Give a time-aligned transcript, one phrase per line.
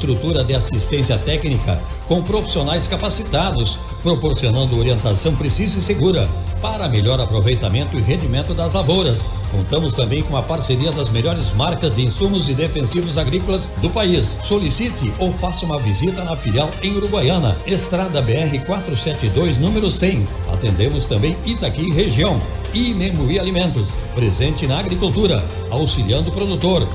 [0.00, 1.78] estrutura de assistência técnica
[2.08, 6.28] com profissionais capacitados, proporcionando orientação precisa e segura
[6.62, 9.20] para melhor aproveitamento e rendimento das lavouras.
[9.50, 14.38] Contamos também com a parceria das melhores marcas de insumos e defensivos agrícolas do país.
[14.44, 20.26] Solicite ou faça uma visita na filial em Uruguaiana, Estrada BR 472, número 100.
[20.52, 22.40] Atendemos também Itaqui região.
[22.72, 26.86] E Memui Alimentos, presente na agricultura, auxiliando o produtor.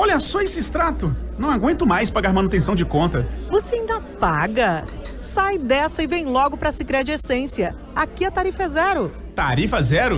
[0.00, 1.14] Olha só esse extrato.
[1.38, 3.28] Não aguento mais pagar manutenção de conta.
[3.50, 4.82] Você ainda paga?
[5.04, 7.74] Sai dessa e vem logo para Sicredi Essência.
[7.94, 9.12] Aqui a tarifa é zero.
[9.34, 10.14] Tarifa zero?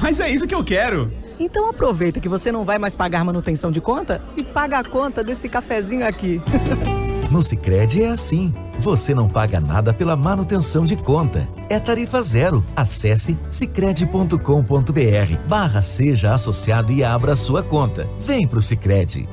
[0.00, 1.12] Mas é isso que eu quero.
[1.40, 5.24] Então aproveita que você não vai mais pagar manutenção de conta e paga a conta
[5.24, 6.40] desse cafezinho aqui.
[7.30, 8.54] No Sicredi é assim.
[8.78, 11.48] Você não paga nada pela manutenção de conta.
[11.68, 12.64] É tarifa zero.
[12.74, 14.38] Acesse sicredi.com.br
[15.48, 18.08] barra seja associado e abra sua conta.
[18.18, 19.28] Vem pro Sicredi.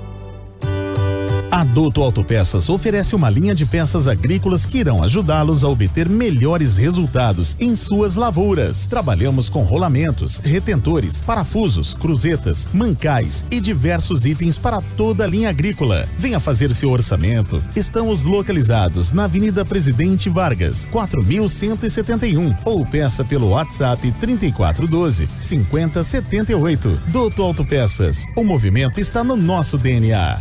[1.53, 7.55] Adulto Autopeças oferece uma linha de peças agrícolas que irão ajudá-los a obter melhores resultados
[7.59, 8.87] em suas lavouras.
[8.87, 16.09] Trabalhamos com rolamentos, retentores, parafusos, cruzetas, mancais e diversos itens para toda a linha agrícola.
[16.17, 17.63] Venha fazer seu orçamento.
[17.75, 26.99] Estamos localizados na Avenida Presidente Vargas, 4171 ou peça pelo WhatsApp 3412 5078.
[27.09, 30.39] Doutor Autopeças, o movimento está no nosso DNA.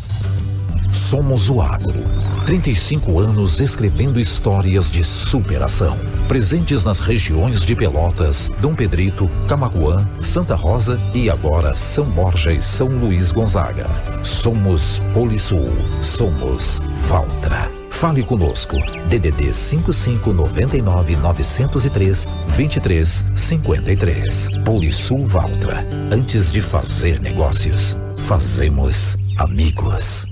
[0.92, 2.04] Somos o Agro.
[2.44, 5.98] 35 anos escrevendo histórias de superação.
[6.28, 12.62] Presentes nas regiões de Pelotas, Dom Pedrito, Camacuã, Santa Rosa e agora São Borja e
[12.62, 13.86] São Luís Gonzaga.
[14.22, 15.70] Somos Polisul.
[16.02, 17.70] Somos Valtra.
[17.90, 18.76] Fale conosco.
[19.08, 24.48] DDD 5599 903 23 53.
[24.64, 25.86] Polisul Valtra.
[26.12, 30.26] Antes de fazer negócios, fazemos amigos.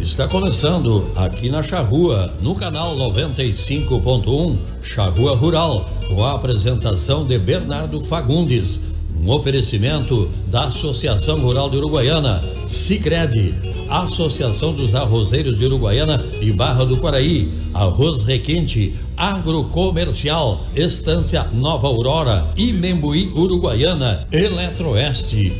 [0.00, 8.00] Está começando aqui na Charrua, no canal 95.1 Charrua Rural, com a apresentação de Bernardo
[8.00, 8.80] Fagundes.
[9.26, 13.52] Um oferecimento da Associação Rural de Uruguaiana, Sicredi,
[13.88, 22.46] Associação dos Arrozeiros de Uruguaiana e Barra do Quaraí, Arroz Requinte, Agrocomercial, Estância Nova Aurora
[22.56, 25.52] e Membuí Uruguaiana, Eletroeste.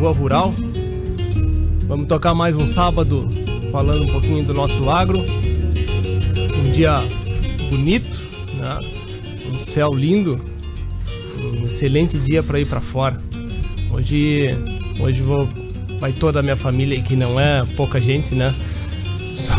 [0.00, 0.54] Charrua Rural.
[1.86, 3.28] Vamos tocar mais um sábado
[3.70, 5.18] falando um pouquinho do nosso agro.
[5.20, 6.96] Um dia
[7.68, 8.18] bonito,
[8.54, 8.78] né?
[9.54, 10.40] um céu lindo,
[11.38, 13.20] um excelente dia para ir para fora.
[13.92, 14.56] Hoje,
[14.98, 15.46] hoje vou,
[15.98, 18.54] vai toda a minha família, que não é pouca gente, né?
[19.36, 19.52] Só-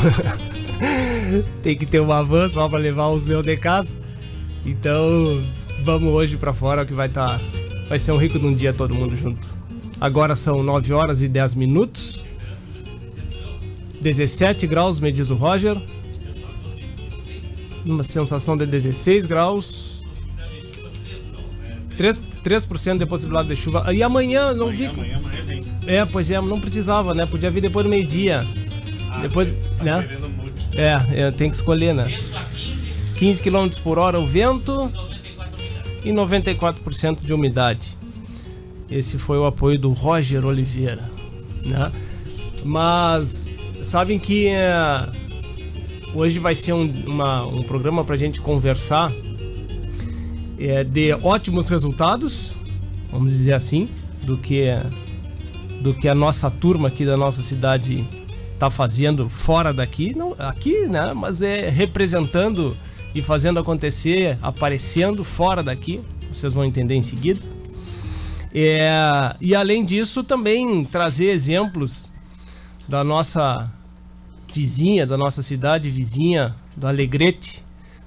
[1.61, 3.95] Tem que ter uma van só para levar os meus de casa.
[4.65, 5.39] Então,
[5.83, 7.39] vamos hoje pra fora que vai estar
[7.87, 9.50] vai ser um rico de um dia todo mundo junto.
[10.01, 12.25] Agora são 9 horas e 10 minutos.
[14.01, 15.77] 17 graus, me diz o Roger.
[17.85, 20.01] Uma sensação de 16 graus.
[21.95, 23.93] 3%, 3 de possibilidade de chuva.
[23.93, 24.89] E amanhã não vi.
[25.85, 27.27] É, pois é, não precisava, né?
[27.27, 28.41] Podia vir depois do meio-dia.
[29.21, 30.09] depois, né?
[30.75, 32.17] É, é, tem que escolher, né?
[33.13, 34.91] 15 km por hora o vento
[36.03, 38.00] e 94% de umidade.
[38.91, 41.09] Esse foi o apoio do Roger Oliveira,
[41.63, 41.91] né?
[42.63, 43.49] Mas
[43.81, 45.07] sabem que é,
[46.13, 49.11] hoje vai ser um, uma, um programa para a gente conversar
[50.59, 52.53] é, de ótimos resultados,
[53.11, 53.89] vamos dizer assim,
[54.23, 54.65] do que
[55.81, 58.07] do que a nossa turma aqui da nossa cidade
[58.53, 61.11] está fazendo fora daqui, não aqui, né?
[61.15, 62.77] Mas é representando
[63.15, 65.99] e fazendo acontecer, aparecendo fora daqui.
[66.31, 67.41] Vocês vão entender em seguida.
[68.53, 72.11] É, e além disso, também trazer exemplos
[72.87, 73.71] da nossa
[74.53, 77.65] vizinha, da nossa cidade vizinha, do Alegrete,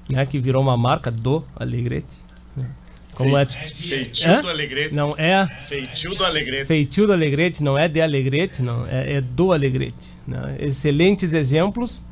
[0.09, 2.23] né, que virou uma marca do Alegrete.
[2.57, 2.69] Né.
[3.15, 3.47] Como é?
[3.47, 4.43] Feitio é?
[4.43, 4.95] do Alegrete.
[4.95, 5.47] Não é?
[5.69, 6.67] Feitio do Alegrete.
[6.67, 10.11] Feitio do Alegrete, não é de Alegrete, não, é, é do Alegrete.
[10.27, 10.57] Né?
[10.61, 12.03] Excelentes exemplos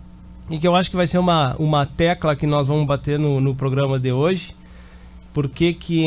[0.51, 3.41] e que eu acho que vai ser uma, uma tecla que nós vamos bater no,
[3.41, 4.55] no programa de hoje.
[5.33, 6.07] Porque que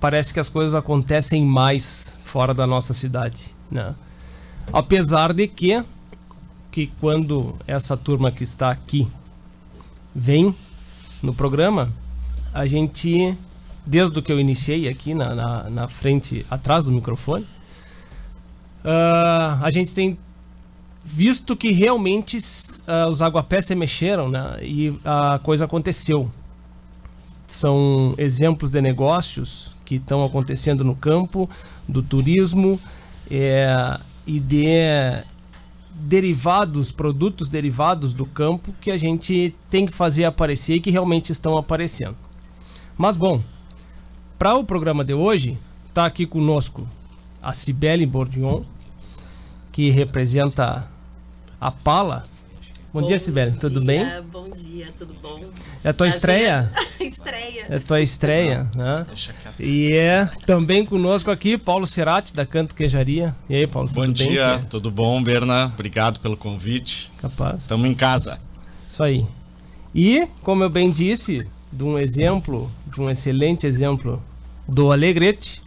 [0.00, 3.94] parece que as coisas acontecem mais fora da nossa cidade, né?
[4.72, 5.82] Apesar de que
[6.70, 9.10] que quando essa turma que está aqui
[10.14, 10.54] vem
[11.22, 11.92] no programa,
[12.52, 13.36] a gente,
[13.84, 17.44] desde que eu iniciei aqui na, na, na frente, atrás do microfone,
[18.84, 20.18] uh, a gente tem
[21.04, 26.30] visto que realmente uh, os aguapés se mexeram né, e a coisa aconteceu.
[27.46, 31.48] São exemplos de negócios que estão acontecendo no campo,
[31.88, 32.78] do turismo
[33.30, 34.66] é, e de
[35.94, 41.32] derivados, produtos derivados do campo que a gente tem que fazer aparecer e que realmente
[41.32, 42.16] estão aparecendo.
[42.98, 43.42] Mas bom,
[44.38, 45.58] para o programa de hoje,
[45.88, 46.86] está aqui conosco
[47.42, 48.64] a Cibele Bordion,
[49.72, 50.86] que representa
[51.58, 52.26] a Pala
[52.90, 53.52] Bom, bom dia, Sibeli.
[53.58, 54.02] Tudo bem?
[54.32, 55.40] Bom dia, tudo bom?
[55.84, 56.14] É a tua Prazer.
[56.14, 56.72] estreia?
[56.98, 57.66] estreia.
[57.68, 59.06] É a tua estreia, né?
[59.60, 63.36] E é também conosco aqui Paulo Cerati, da Canto Queijaria.
[63.46, 64.38] E aí, Paulo, bom tudo dia, bem?
[64.38, 65.66] Bom dia, tudo bom, Berna?
[65.66, 67.12] Obrigado pelo convite.
[67.18, 67.62] Capaz.
[67.62, 68.40] Estamos em casa.
[68.86, 69.26] Isso aí.
[69.94, 74.22] E, como eu bem disse, de um exemplo, de um excelente exemplo
[74.66, 75.60] do Alegrete,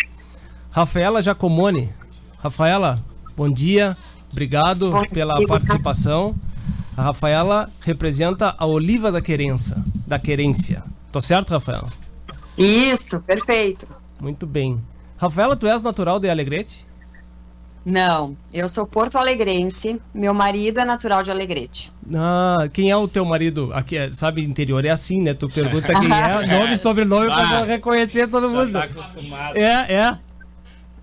[0.71, 1.89] Rafaela Giacomoni.
[2.39, 2.99] Rafaela,
[3.37, 3.95] bom dia.
[4.31, 6.35] Obrigado pela participação.
[6.95, 10.83] A Rafaela representa a oliva da querença, da querência.
[11.11, 11.89] Tô certo, Rafaela?
[12.57, 13.87] Isso, perfeito.
[14.19, 14.81] Muito bem.
[15.17, 16.85] Rafaela, tu és natural de Alegrete?
[17.83, 21.89] Não, eu sou porto alegrense, meu marido é natural de Alegrete.
[22.15, 23.71] Ah, quem é o teu marido?
[23.73, 25.33] Aqui, é, sabe, interior é assim, né?
[25.33, 28.73] Tu pergunta quem é, nome e sobrenome ah, pra reconhecer todo mundo.
[28.73, 29.57] Tá acostumado.
[29.57, 30.17] É, é.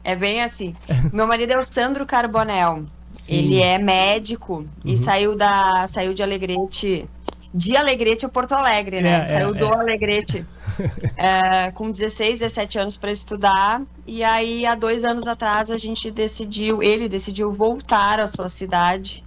[0.05, 0.75] É bem assim.
[1.13, 2.85] meu marido é o Sandro Carbonel.
[3.19, 3.37] Sim.
[3.37, 4.67] Ele é médico uhum.
[4.85, 7.05] e saiu da saiu de Alegrete
[7.53, 9.25] de Alegrete a Porto Alegre, né?
[9.25, 9.75] É, saiu é, do é.
[9.75, 10.47] Alegrete
[11.17, 16.13] é, com 16, 17 anos para estudar e aí há dois anos atrás a gente
[16.13, 19.25] decidiu, ele decidiu voltar à sua cidade,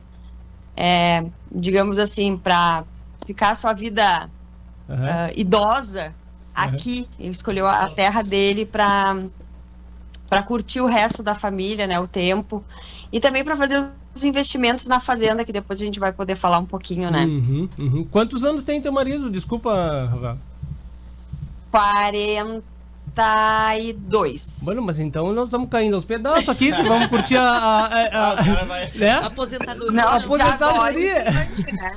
[0.77, 2.85] é, digamos assim, para
[3.25, 4.29] ficar a sua vida
[4.87, 4.95] uhum.
[4.95, 6.15] uh, idosa
[6.55, 7.01] aqui.
[7.01, 7.25] Uhum.
[7.25, 9.17] Ele escolheu a terra dele para
[10.31, 11.99] para curtir o resto da família, né?
[11.99, 12.63] O tempo
[13.11, 13.85] e também para fazer
[14.15, 17.25] os investimentos na fazenda, que depois a gente vai poder falar um pouquinho, né?
[17.25, 18.05] Uhum, uhum.
[18.05, 19.29] Quantos anos tem teu marido?
[19.29, 20.37] Desculpa, Rafa.
[21.69, 22.63] 40
[23.13, 24.59] 32.
[24.61, 27.43] Bueno, mas então nós estamos caindo aos pedaços aqui, se vamos curtir a.
[27.43, 28.65] a, a, a
[28.95, 29.11] né?
[29.23, 29.91] Aposentadoria.
[29.91, 31.23] Não, aposentadoria.
[31.23, 31.95] né?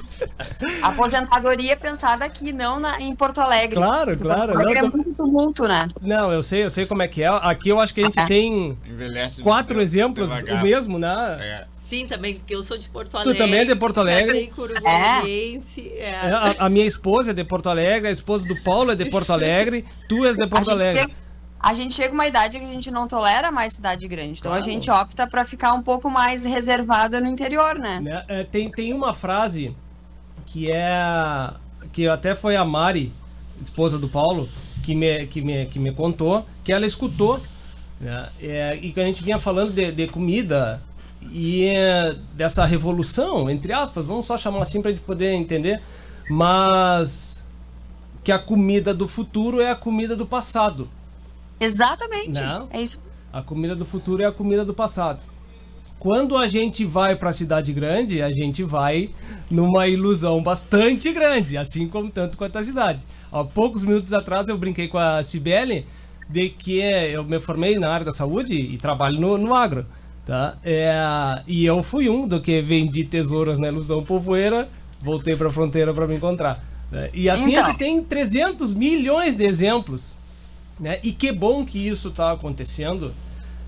[0.82, 3.76] Aposentadoria pensada aqui, não na, em Porto Alegre.
[3.76, 4.54] Claro, claro.
[4.54, 4.96] Não, é tô...
[4.96, 5.88] muito tumulto, né?
[6.00, 7.28] Não, eu sei, eu sei como é que é.
[7.28, 8.26] Aqui eu acho que a gente é.
[8.26, 10.60] tem Envelhece quatro exemplos, devagar.
[10.60, 11.36] o mesmo, né?
[11.40, 11.73] É.
[11.84, 13.34] Sim, também, porque eu sou de Porto Alegre.
[13.34, 14.50] Tu também é de Porto Alegre?
[14.82, 16.00] É.
[16.00, 16.14] é.
[16.14, 19.34] A, a, minha esposa é de Porto Alegre, a esposa do Paulo é de Porto
[19.34, 21.00] Alegre, tu és de Porto Alegre.
[21.00, 21.14] Chega,
[21.60, 24.64] a gente chega uma idade que a gente não tolera mais cidade grande, então claro.
[24.64, 28.00] a gente opta para ficar um pouco mais reservado no interior, né?
[28.00, 28.24] né?
[28.28, 29.76] É, tem, tem uma frase
[30.46, 31.52] que é
[31.92, 33.12] que até foi a Mari,
[33.60, 34.48] esposa do Paulo,
[34.82, 37.42] que me, que me, que me contou, que ela escutou,
[38.00, 38.30] né?
[38.40, 40.82] É, e que a gente vinha falando de, de comida
[41.30, 45.80] e é, dessa revolução, entre aspas, vamos só chamar assim para a gente poder entender,
[46.30, 47.44] mas
[48.22, 50.88] que a comida do futuro é a comida do passado.
[51.60, 52.40] Exatamente.
[52.40, 52.98] Não, é isso.
[53.32, 55.24] A comida do futuro é a comida do passado.
[55.98, 59.10] Quando a gente vai para a cidade grande, a gente vai
[59.50, 63.04] numa ilusão bastante grande, assim como tanto quanto a cidade.
[63.32, 65.86] Há poucos minutos atrás eu brinquei com a Cibele
[66.28, 69.86] de que eu me formei na área da saúde e trabalho no, no agro.
[70.26, 70.56] Tá?
[70.64, 74.68] É, e eu fui um do que vendi tesouros na ilusão povoeira,
[75.00, 76.64] voltei para a fronteira para me encontrar.
[76.90, 77.10] Né?
[77.12, 77.62] E assim então.
[77.62, 80.16] a gente tem 300 milhões de exemplos.
[80.80, 80.98] Né?
[81.02, 83.12] E que bom que isso está acontecendo,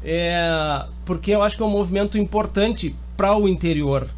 [0.02, 4.08] é, porque eu acho que é um movimento importante para o interior,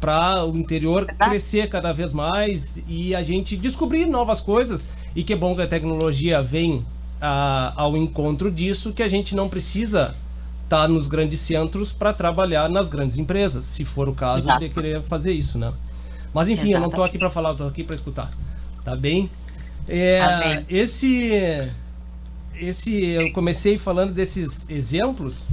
[0.00, 4.88] para o interior crescer cada vez mais e a gente descobrir novas coisas.
[5.14, 6.84] E que bom que a tecnologia vem
[7.20, 10.14] ah, ao encontro disso, que a gente não precisa
[10.64, 14.60] estar nos grandes centros para trabalhar nas grandes empresas, se for o caso Exato.
[14.60, 15.72] de querer fazer isso, né?
[16.32, 18.32] Mas enfim, eu não estou aqui para falar, eu tô aqui para escutar.
[18.82, 19.30] Tá bem?
[19.86, 20.62] É, Tá.
[20.68, 21.70] Esse
[22.56, 25.46] esse eu comecei falando desses exemplos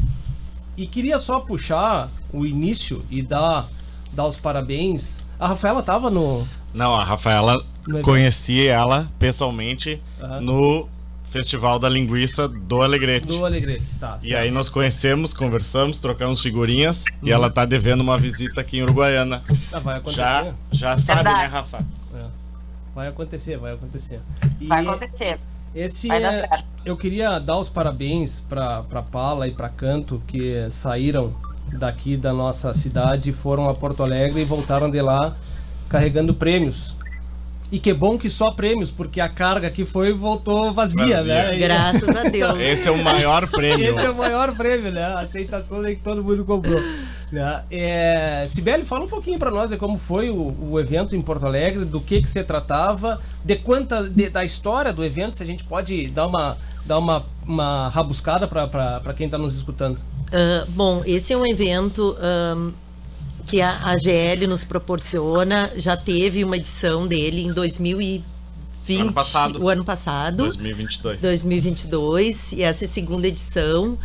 [0.77, 3.70] e queria só puxar o início e dar
[4.13, 5.24] dar os parabéns.
[5.39, 7.63] A Rafaela tava no Não, a Rafaela,
[8.03, 10.41] conheci ela pessoalmente Aham.
[10.41, 10.89] no
[11.32, 13.28] Festival da Linguiça do Alegrete.
[13.28, 14.18] do Alegrete, tá?
[14.22, 14.44] E certo.
[14.44, 17.32] aí nós conhecemos, conversamos, trocamos figurinhas e Uhum.
[17.34, 19.42] ela tá devendo uma visita aqui em Uruguaiana.
[19.72, 20.18] Ah, vai acontecer.
[20.22, 21.40] Já, já sabe, Verdade.
[21.40, 21.78] né, Rafa?
[22.16, 22.26] É.
[22.94, 24.20] Vai acontecer, vai acontecer.
[24.60, 25.40] E Vai acontecer.
[25.74, 26.66] Esse Vai dar é- certo.
[26.84, 31.34] eu queria dar os parabéns para para Pala e para Canto que saíram
[31.72, 35.38] daqui da nossa cidade, foram a Porto Alegre e voltaram de lá
[35.88, 36.94] carregando prêmios.
[37.72, 41.24] E que bom que só prêmios, porque a carga que foi voltou vazia, Vazia.
[41.51, 41.58] né?
[41.58, 42.60] Graças a Deus.
[42.60, 43.90] Esse é o maior prêmio.
[43.90, 45.01] Esse é o maior prêmio, né?
[45.04, 46.82] A aceitação é que todo mundo comprou.
[47.32, 47.63] Né?
[47.72, 51.46] É, Sibeli, fala um pouquinho para nós de como foi o, o evento em Porto
[51.46, 55.46] Alegre, do que que se tratava, de quanta de- da história do evento, se a
[55.46, 60.00] gente pode dar uma dar uma, uma rabuscada para quem está nos escutando.
[60.34, 62.18] Ah, bom, esse é um evento
[63.41, 65.71] que a AGL nos proporciona.
[65.75, 68.24] Já teve uma edição dele em 2020.
[69.01, 69.62] Ano passado.
[69.63, 70.38] O ano passado.
[70.38, 71.21] 2022.
[71.21, 72.53] 2022.
[72.53, 73.98] E essa é a segunda edição.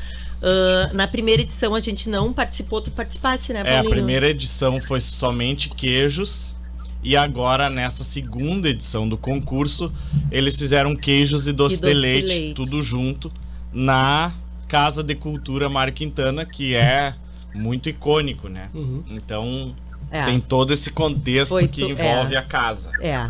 [0.42, 2.80] Ah, na primeira edição a gente não participou.
[2.80, 3.90] Tu participaste, né, É, a Paulinho?
[3.90, 6.54] primeira edição foi somente queijos.
[7.02, 9.92] E agora, nessa segunda edição do concurso,
[10.30, 12.54] eles fizeram queijos e doce, E doce de, de leite, leite.
[12.54, 13.30] tudo junto,
[13.72, 14.32] na
[14.66, 17.14] Casa de Cultura Mário Quintana, que é
[17.56, 18.68] muito icônico, né?
[18.74, 19.02] Uhum.
[19.08, 19.74] Então,
[20.10, 20.24] É.
[20.24, 22.38] tem todo esse contexto Foi que tu- envolve é.
[22.38, 22.90] a casa.
[23.00, 23.28] É.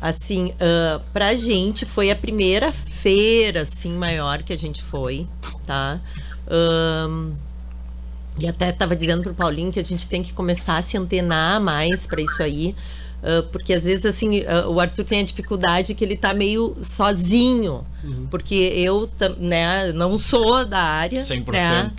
[0.00, 5.28] Assim, ah, pra gente foi a primeira feira, assim, maior que a gente foi,
[5.66, 6.00] tá?
[6.50, 7.32] Ahn,
[8.38, 11.60] e até tava dizendo pro Paulinho que a gente tem que começar a se antenar
[11.60, 12.74] mais pra isso aí.
[13.22, 16.76] Ah, porque às vezes, assim, ah, o Arthur tem a dificuldade que ele tá meio
[16.82, 17.86] sozinho.
[18.02, 18.26] Uhum.
[18.28, 21.22] Porque eu, né, não sou da área.
[21.22, 21.52] 100%.
[21.52, 21.92] Né?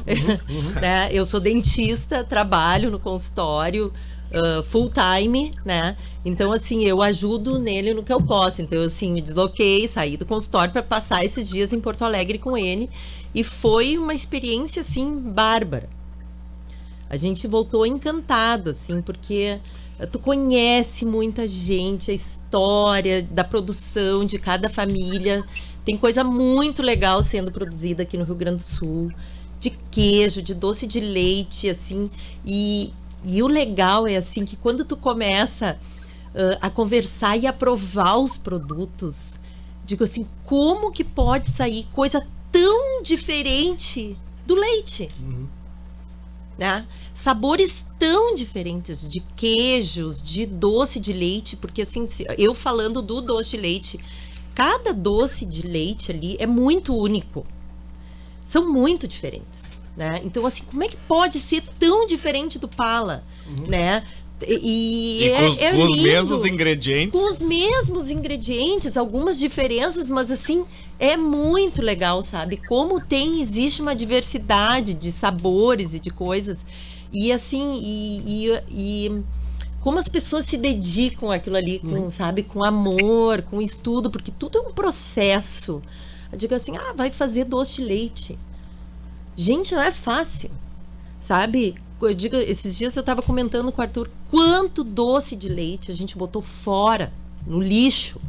[0.49, 0.69] Uhum.
[0.81, 1.09] né?
[1.11, 3.93] Eu sou dentista, trabalho no consultório
[4.33, 5.95] ah, full time, né?
[6.25, 8.61] Então, assim, eu ajudo nele no que eu posso.
[8.61, 12.37] Então, eu, assim, me desloquei, saí do consultório para passar esses dias em Porto Alegre
[12.37, 12.89] com ele.
[13.33, 15.87] E foi uma experiência, assim, bárbara.
[17.09, 19.59] A gente voltou encantado, assim, porque
[20.11, 25.43] tu conhece muita gente, a história da produção de cada família.
[25.85, 29.11] Tem coisa muito legal sendo produzida aqui no Rio Grande do Sul,
[29.59, 32.09] de queijo, de doce de leite, assim.
[32.45, 32.93] E,
[33.25, 35.77] e o legal é assim que quando tu começa
[36.35, 39.33] ãh, a conversar e a provar os produtos,
[39.85, 45.09] digo assim, como que pode sair coisa tão diferente do leite?
[45.19, 45.47] Uhum.
[46.57, 46.85] Né?
[47.13, 52.05] Sabores tão diferentes de queijos, de doce de leite, porque assim,
[52.37, 53.99] eu falando do doce de leite,
[54.53, 57.45] cada doce de leite ali é muito único.
[58.45, 59.61] São muito diferentes,
[59.95, 60.21] né?
[60.23, 63.23] Então assim, como é que pode ser tão diferente do pala,
[63.67, 64.03] né?
[64.45, 67.19] E, E é, com os, é com os lindo mesmos ingredientes.
[67.19, 70.65] com os mesmos ingredientes, algumas diferenças, mas assim,
[71.03, 72.55] é muito legal, sabe?
[72.55, 76.65] Como tem, existe uma diversidade de sabores e de coisas.
[77.11, 79.23] E assim, e, e, e
[79.81, 84.59] como as pessoas se dedicam àquilo ali, com, sabe, com amor, com estudo, porque tudo
[84.59, 85.83] é um processo.
[86.31, 88.39] Eu digo assim, ah, vai fazer doce de leite.
[89.35, 90.49] Gente, não é fácil,
[91.19, 91.75] sabe?
[92.01, 95.93] Eu digo, esses dias eu estava comentando com o Arthur quanto doce de leite a
[95.93, 97.11] gente botou fora,
[97.45, 98.21] no lixo.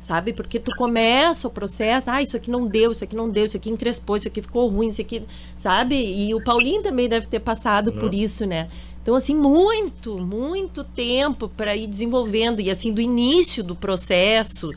[0.00, 0.32] Sabe?
[0.32, 3.56] Porque tu começa o processo, ah, isso aqui não deu, isso aqui não deu, isso
[3.56, 5.22] aqui encrespou, isso aqui ficou ruim, isso aqui,
[5.58, 5.94] sabe?
[5.94, 8.16] E o Paulinho também deve ter passado por Né?
[8.16, 8.68] isso, né?
[9.02, 12.60] Então, assim, muito, muito tempo para ir desenvolvendo.
[12.60, 14.70] E, assim, do início do processo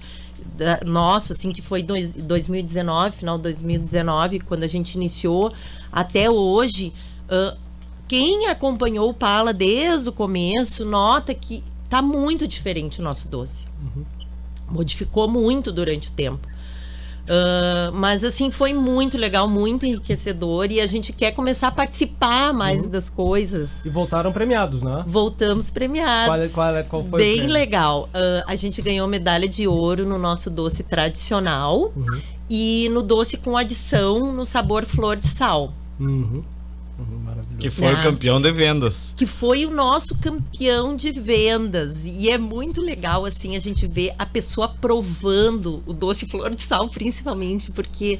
[0.58, 5.54] da- nosso, assim, que foi dois- 2019, final de 2019, quando a gente iniciou,
[5.92, 6.94] até hoje,
[7.30, 7.56] ah,
[8.08, 13.66] quem acompanhou o Pala desde o começo nota que tá muito diferente o nosso doce.
[14.74, 16.48] Modificou muito durante o tempo.
[17.28, 22.52] Ah, mas assim foi muito legal, muito enriquecedor e a gente quer começar a participar
[22.54, 23.70] mais das coisas.
[23.86, 25.04] E voltaram premiados, né?
[25.08, 26.28] Voltamos premiados.
[26.28, 28.10] Qual, é- qual, é- qual foi Bem legal.
[28.14, 32.22] Ah, a gente ganhou medalha de ouro no nosso doce tradicional Uhum.
[32.50, 35.72] e no doce com adição no sabor flor de sal.
[36.00, 36.44] Uhum.
[37.70, 38.04] Que foi o Né?
[38.04, 39.14] campeão de vendas.
[39.16, 42.04] que foi o nosso campeão de vendas.
[42.06, 46.62] E é muito legal, assim, a gente ver a pessoa provando o doce flor de
[46.62, 48.20] sal, principalmente, porque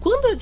[0.00, 0.36] quando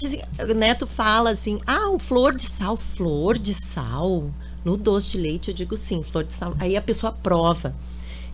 [0.50, 4.30] o Neto fala assim, ah, o flor de sal, flor de sal,
[4.64, 6.54] no doce de leite, eu digo sim, flor de sal.
[6.58, 7.74] Aí a pessoa prova.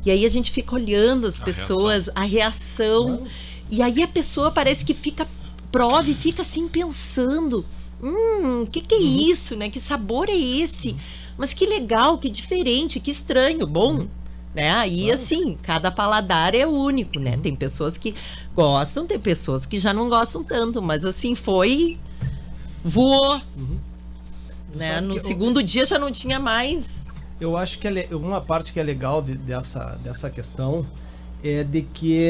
[0.04, 3.26] E aí a gente fica olhando as A pessoas, a reação.
[3.70, 5.28] E aí a pessoa parece que fica
[5.70, 7.64] prova e fica assim pensando.
[8.02, 9.68] Hum, o que, que é isso, né?
[9.68, 10.96] Que sabor é esse?
[11.36, 14.06] Mas que legal, que diferente, que estranho, bom.
[14.54, 14.70] Né?
[14.72, 17.38] Aí, assim, cada paladar é único, né?
[17.40, 18.14] Tem pessoas que
[18.54, 21.98] gostam, tem pessoas que já não gostam tanto, mas assim, foi.
[22.84, 23.40] voou.
[24.74, 24.94] Né?
[24.94, 27.06] sabe No eu- segundo dia já não tinha mais.
[27.40, 30.86] Eu acho que é uma parte que é legal de- dessa, dessa questão
[31.42, 32.28] é de que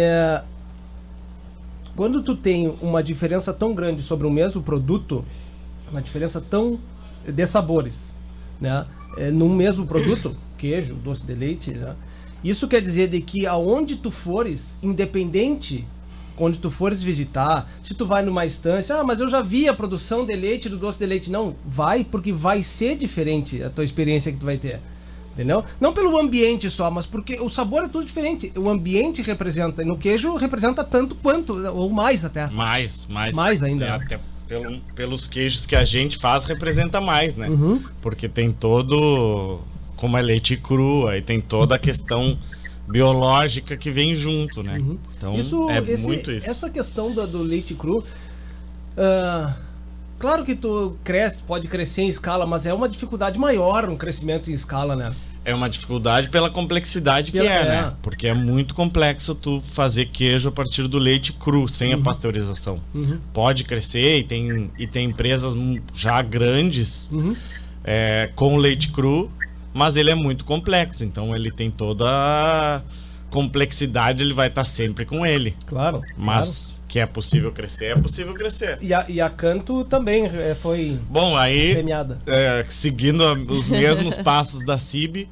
[1.97, 5.25] quando tu tem uma diferença tão grande sobre o mesmo produto,
[5.91, 6.79] uma diferença tão
[7.27, 8.15] de sabores,
[8.61, 8.87] né?
[9.17, 11.97] É, num mesmo produto, queijo, doce de leite, né?
[12.43, 15.87] Isso quer dizer de que aonde tu fores, independente
[16.37, 19.75] quando tu fores visitar, se tu vai numa estância, ah, mas eu já vi a
[19.75, 21.31] produção de leite do doce de leite.
[21.31, 24.81] Não, vai porque vai ser diferente a tua experiência que tu vai ter.
[25.35, 25.63] Entendeu?
[25.79, 28.51] Não pelo ambiente só, mas porque o sabor é tudo diferente.
[28.57, 32.49] O ambiente representa, e no queijo representa tanto quanto, ou mais até.
[32.49, 33.37] Mais, mais.
[33.37, 34.05] Mais ainda, É, né?
[34.05, 34.21] até
[34.51, 37.49] pelo- pelos queijos que a gente faz, representa mais, né?
[37.49, 37.81] Uhum.
[38.03, 39.61] Porque tem todo.
[39.97, 42.37] Como é leite cru, aí tem toda a questão
[42.89, 44.79] biológica que vem junto, né?
[45.17, 45.39] Então Uhum.
[45.39, 46.51] Isso, é esse- muito isso.
[46.51, 48.03] Essa questão do, do leite cru.
[48.97, 49.55] ah,
[50.19, 54.51] claro que tu cresce, pode crescer em escala, mas é uma dificuldade maior um crescimento
[54.51, 55.15] em escala, né?
[55.45, 57.65] É uma dificuldade pela complexidade que é, é.
[57.65, 57.93] né?
[58.03, 62.01] Porque é muito complexo tu fazer queijo a partir do leite cru, sem Uhum.
[62.01, 62.79] a pasteurização.
[62.95, 63.19] Uhum.
[63.33, 65.55] Pode crescer e tem, e tem empresas
[65.95, 67.35] já grandes Uhum.
[67.83, 69.31] é, com leite cru,
[69.73, 72.83] mas ele é muito complexo, então ele tem toda a
[73.31, 75.55] complexidade, ele vai estar sempre com ele.
[75.67, 76.03] Claro.
[76.17, 78.77] Mas que é possível crescer, é possível crescer.
[78.83, 82.19] E a, e a Canto também é, foi Bom, aí premiada.
[82.27, 85.29] é, seguindo os mesmos passos da CIB,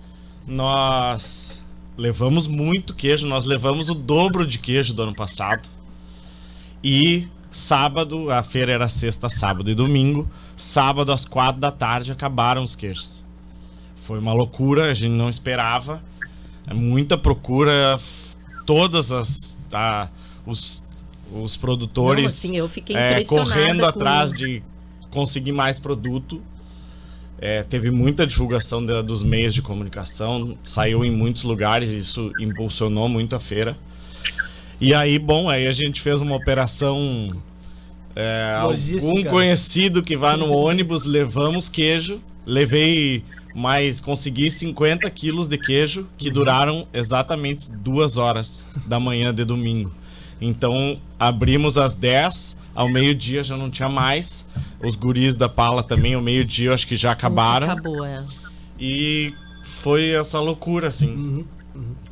[0.48, 1.62] nós
[1.96, 5.68] levamos muito queijo, nós levamos o dobro de queijo do ano passado.
[6.82, 10.28] E sábado, a feira era sexta, sábado e domingo.
[10.56, 13.22] Sábado, às quatro da tarde, acabaram os queijos.
[14.04, 16.02] Foi uma loucura, a gente não esperava.
[16.66, 17.98] É muita procura,
[18.64, 19.54] todas as.
[19.68, 20.10] tá,
[20.46, 20.84] os,
[21.32, 24.62] os produtores Não, assim, eu fiquei é, correndo com- atrás de
[25.10, 26.42] conseguir mais produto.
[27.40, 33.08] É, teve muita divulgação da- dos meios de comunicação, saiu em muitos lugares, isso impulsionou
[33.08, 33.76] muito a feira.
[34.80, 37.32] E aí, bom, aí a gente fez uma operação.
[38.14, 39.06] É, Logística.
[39.06, 43.22] um conhecido que vai no ônibus, levamos queijo, levei
[43.54, 49.92] mais, consegui 50 quilos de queijo que duraram exatamente duas horas da manhã de domingo.
[50.40, 54.46] Então abrimos às 10, ao meio-dia já não tinha mais.
[54.80, 57.68] Os guris da pala também, ao meio-dia acho que já acabaram.
[57.68, 58.24] Acabou, é.
[58.78, 61.10] E foi essa loucura, assim.
[61.10, 61.44] Uhum.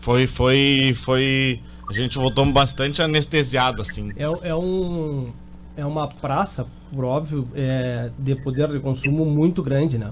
[0.01, 1.61] Foi, foi, foi.
[1.89, 4.11] A gente voltou bastante anestesiado, assim.
[4.17, 5.33] É, é um
[5.77, 10.11] é uma praça, por óbvio, é, de poder de consumo muito grande, né?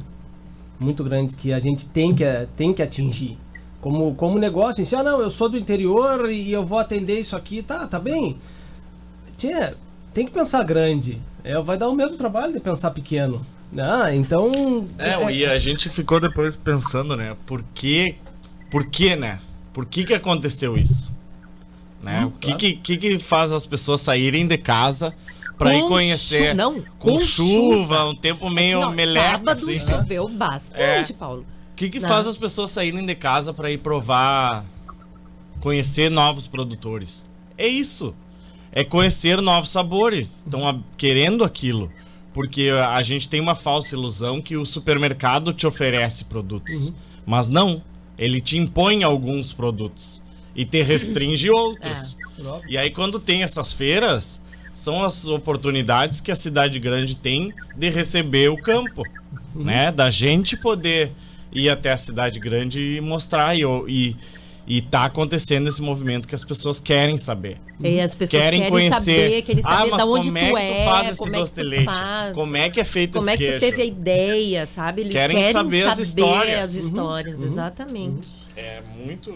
[0.79, 2.25] Muito grande que a gente tem que
[2.57, 3.37] tem que atingir.
[3.81, 7.19] Como como negócio, em si, ah, não, eu sou do interior e eu vou atender
[7.19, 8.37] isso aqui, tá, tá bem.
[9.37, 9.77] Tia,
[10.15, 11.21] tem que pensar grande.
[11.43, 13.45] É, vai dar o mesmo trabalho de pensar pequeno.
[13.77, 17.37] Ah, então É, e a gente ficou depois pensando, né?
[17.45, 18.15] Por que,
[18.71, 19.41] por que, né?
[19.73, 21.13] Por que que aconteceu isso?
[22.03, 22.21] Né?
[22.25, 22.59] Hum, o que, claro.
[22.59, 25.13] que, que que faz as pessoas saírem de casa
[25.59, 26.51] pra ir conhecer?
[26.51, 28.05] chu- não, com, com chuva, chuva.
[28.05, 29.79] um tempo meio Assim, ó, meleca, Sábado assim.
[29.81, 31.45] choveu bastante, Paulo.
[31.73, 32.09] O que que Não.
[32.09, 34.65] faz as pessoas saírem de casa pra ir provar,
[35.61, 37.25] conhecer novos produtores?
[37.59, 38.15] É isso.
[38.75, 40.43] É conhecer novos sabores.
[40.45, 41.91] Estão querendo aquilo.
[42.33, 46.93] Porque a gente tem uma falsa ilusão que o supermercado te oferece produtos.
[47.25, 47.81] Mas não.
[48.19, 50.21] Ele te impõe alguns produtos.
[50.57, 52.17] E te restringe outros.
[52.39, 52.61] É.
[52.69, 54.41] E aí, quando tem essas feiras,
[54.75, 59.03] são as oportunidades que a cidade grande tem de receber o campo,
[59.55, 59.93] né?
[59.93, 61.13] Da gente poder
[61.53, 64.17] ir até a cidade grande e mostrar e, e,
[64.67, 67.59] e tá acontecendo esse movimento que as pessoas querem saber.
[67.81, 68.99] E as pessoas querem, querem conhecer.
[68.99, 71.19] saber, querem saber ah, mas da onde como tu é que tu é, faz esse
[71.19, 72.35] como é que faz.
[72.35, 73.77] Como é que é feito Como é esse que tu queijo?
[73.77, 75.03] teve a ideia, sabe?
[75.03, 76.65] Eles Querem querem, saber as histórias.
[76.65, 78.31] as Uhum, histórias, uhum, exatamente.
[78.57, 79.35] É muito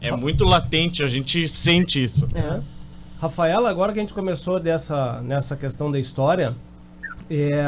[0.00, 2.28] é muito latente, a gente sente isso.
[2.34, 2.60] É.
[3.18, 6.54] Rafaela, agora que a gente começou dessa, nessa questão da história,
[7.30, 7.64] é,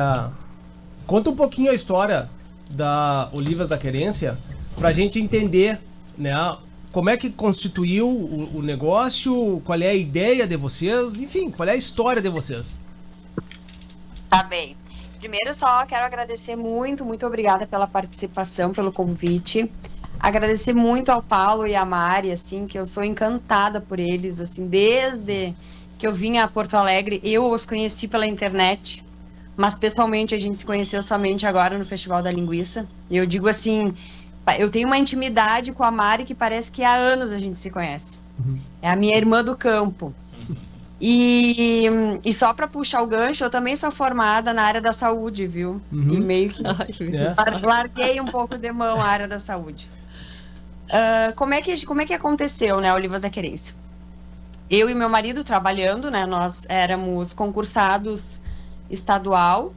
[1.06, 2.28] Conta um pouquinho a história
[2.68, 4.36] da Olivas da Querência
[4.76, 5.80] pra gente entender,
[6.18, 6.32] né?
[6.96, 11.68] Como é que constituiu o, o negócio, qual é a ideia de vocês, enfim, qual
[11.68, 12.80] é a história de vocês.
[14.30, 14.74] Tá bem.
[15.18, 19.70] Primeiro só quero agradecer muito, muito obrigada pela participação, pelo convite.
[20.18, 24.66] Agradecer muito ao Paulo e à Mari, assim, que eu sou encantada por eles, assim,
[24.66, 25.54] desde
[25.98, 29.04] que eu vim a Porto Alegre, eu os conheci pela internet,
[29.54, 32.88] mas pessoalmente a gente se conheceu somente agora no Festival da Linguiça.
[33.10, 33.94] Eu digo assim,
[34.58, 37.70] eu tenho uma intimidade com a Mari que parece que há anos a gente se
[37.70, 38.18] conhece.
[38.38, 38.60] Uhum.
[38.80, 40.14] É a minha irmã do campo.
[41.00, 41.84] E,
[42.24, 45.80] e só para puxar o gancho, eu também sou formada na área da saúde, viu?
[45.92, 46.12] Uhum.
[46.12, 49.90] E meio que Ai, larguei um pouco de mão a área da saúde.
[50.86, 53.74] Uh, como, é que, como é que aconteceu, né, Olivas da Querência?
[54.70, 58.40] Eu e meu marido trabalhando, né, nós éramos concursados
[58.88, 59.74] estadual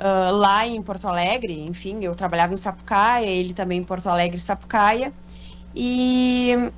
[0.00, 4.38] uh, lá em Porto Alegre, enfim, eu trabalhava em Sapucaia, ele também em Porto Alegre,
[4.38, 5.12] Sapucaia,
[5.74, 6.70] e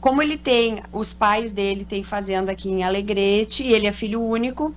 [0.00, 4.22] como ele tem, os pais dele têm fazenda aqui em Alegrete, e ele é filho
[4.22, 4.74] único,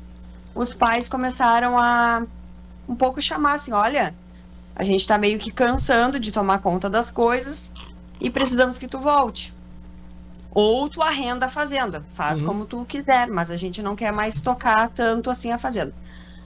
[0.54, 2.26] os pais começaram a
[2.88, 4.14] um pouco chamar assim, olha,
[4.76, 7.72] a gente está meio que cansando de tomar conta das coisas
[8.20, 9.54] e precisamos que tu volte.
[10.54, 12.48] Ou tu arrenda a fazenda, faz uhum.
[12.48, 15.94] como tu quiser, mas a gente não quer mais tocar tanto assim a fazenda.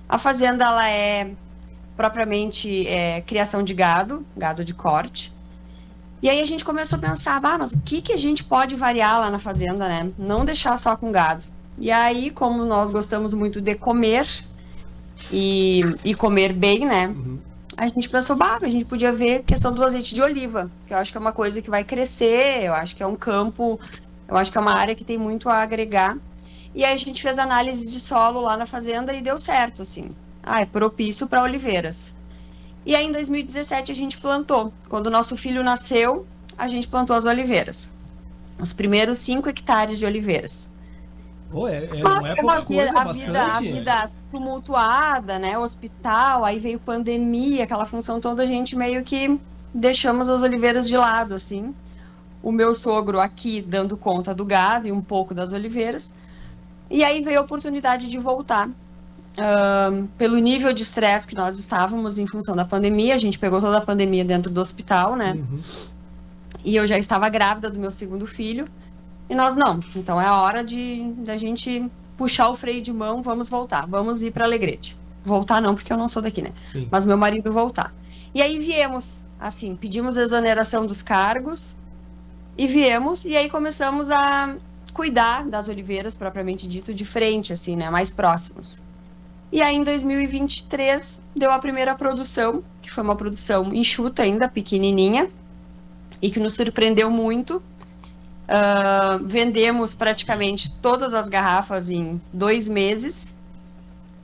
[0.08, 1.32] A fazenda ela é
[1.96, 5.34] propriamente é, criação de gado, gado de corte.
[6.22, 8.76] E aí a gente começou a pensar, ah, mas o que, que a gente pode
[8.76, 10.12] variar lá na fazenda, né?
[10.18, 11.46] Não deixar só com gado.
[11.78, 14.28] E aí, como nós gostamos muito de comer
[15.32, 17.08] e, e comer bem, né?
[17.08, 17.40] Uhum.
[17.78, 20.98] A gente pensou, bah, a gente podia ver questão do azeite de oliva, que eu
[20.98, 23.80] acho que é uma coisa que vai crescer, eu acho que é um campo,
[24.28, 26.18] eu acho que é uma área que tem muito a agregar.
[26.76, 30.10] E aí a gente fez análise de solo lá na fazenda e deu certo, assim.
[30.44, 32.14] Ah, é propício para oliveiras.
[32.86, 34.74] E aí em 2017 a gente plantou.
[34.90, 37.90] Quando o nosso filho nasceu, a gente plantou as oliveiras.
[38.60, 40.68] Os primeiros 5 hectares de oliveiras.
[41.50, 43.26] Pô, é, é, não é pouca coisa, a bastante.
[43.26, 45.58] Vida, a vida tumultuada, né?
[45.58, 49.40] Hospital, aí veio pandemia, aquela função toda, a gente meio que
[49.74, 51.74] deixamos as oliveiras de lado, assim.
[52.44, 56.14] O meu sogro aqui dando conta do gado e um pouco das oliveiras.
[56.90, 58.70] E aí veio a oportunidade de voltar.
[59.38, 63.60] Uh, pelo nível de estresse que nós estávamos em função da pandemia, a gente pegou
[63.60, 65.34] toda a pandemia dentro do hospital, né?
[65.34, 65.60] Uhum.
[66.64, 68.68] E eu já estava grávida do meu segundo filho.
[69.30, 69.80] E nós não.
[69.96, 74.22] Então é a hora de da gente puxar o freio de mão, vamos voltar, vamos
[74.22, 74.98] ir para Alegrete.
[75.24, 76.52] Voltar não, porque eu não sou daqui, né?
[76.68, 76.88] Sim.
[76.90, 77.94] Mas meu marido voltar.
[78.34, 81.76] E aí viemos, assim, pedimos exoneração dos cargos
[82.58, 84.56] e viemos e aí começamos a
[84.96, 87.90] cuidar das oliveiras, propriamente dito, de frente, assim, né?
[87.90, 88.82] Mais próximos.
[89.52, 95.30] E aí, em 2023, deu a primeira produção, que foi uma produção enxuta ainda, pequenininha,
[96.22, 97.58] e que nos surpreendeu muito.
[98.48, 103.36] Uh, vendemos praticamente todas as garrafas em dois meses.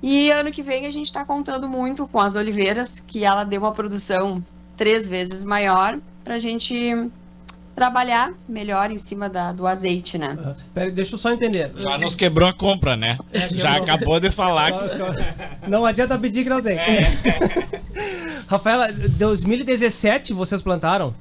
[0.02, 3.62] E ano que vem a gente está contando muito com as oliveiras, que ela deu
[3.62, 4.44] uma produção
[4.78, 7.12] três vezes maior, para a gente
[7.82, 10.38] trabalhar melhor em cima da, do azeite, né?
[10.40, 10.54] Uhum.
[10.72, 11.72] Pera, deixa eu só entender.
[11.78, 13.18] Já nos quebrou a compra, né?
[13.34, 14.70] É, Já acabou de falar.
[15.68, 16.78] Não adianta pedir que não tem.
[16.78, 17.02] É.
[18.46, 21.16] Rafaela, 2017 vocês plantaram?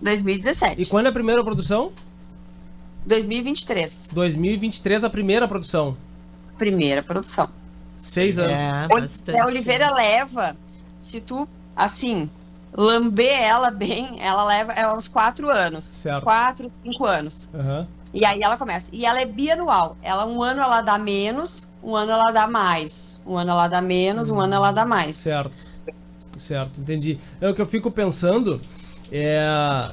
[0.00, 0.80] 2017.
[0.80, 1.92] E quando é a primeira produção?
[3.04, 4.08] 2023.
[4.10, 5.94] 2023 a primeira produção.
[6.56, 7.50] Primeira produção.
[7.98, 8.58] Seis anos.
[8.58, 9.38] É, bastante.
[9.38, 10.56] A Oliveira leva,
[11.02, 12.30] se tu, assim,
[12.76, 15.84] lamber ela bem, ela leva é uns quatro anos.
[15.84, 16.24] Certo.
[16.24, 17.48] Quatro, cinco anos.
[17.52, 17.86] Uhum.
[18.12, 18.88] E aí ela começa.
[18.92, 19.96] E ela é bianual.
[20.02, 23.20] Ela, um ano ela dá menos, um ano ela dá mais.
[23.26, 25.16] Um ano ela dá menos, um ano ela dá mais.
[25.16, 25.66] Certo.
[26.36, 27.18] Certo, entendi.
[27.40, 28.60] É o que eu fico pensando
[29.10, 29.90] é.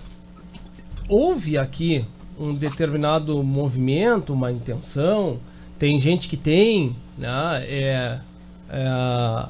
[1.08, 2.06] Houve aqui
[2.40, 5.40] um determinado movimento, uma intenção.
[5.78, 7.64] Tem gente que tem, né?
[7.68, 8.20] É,
[8.70, 9.46] é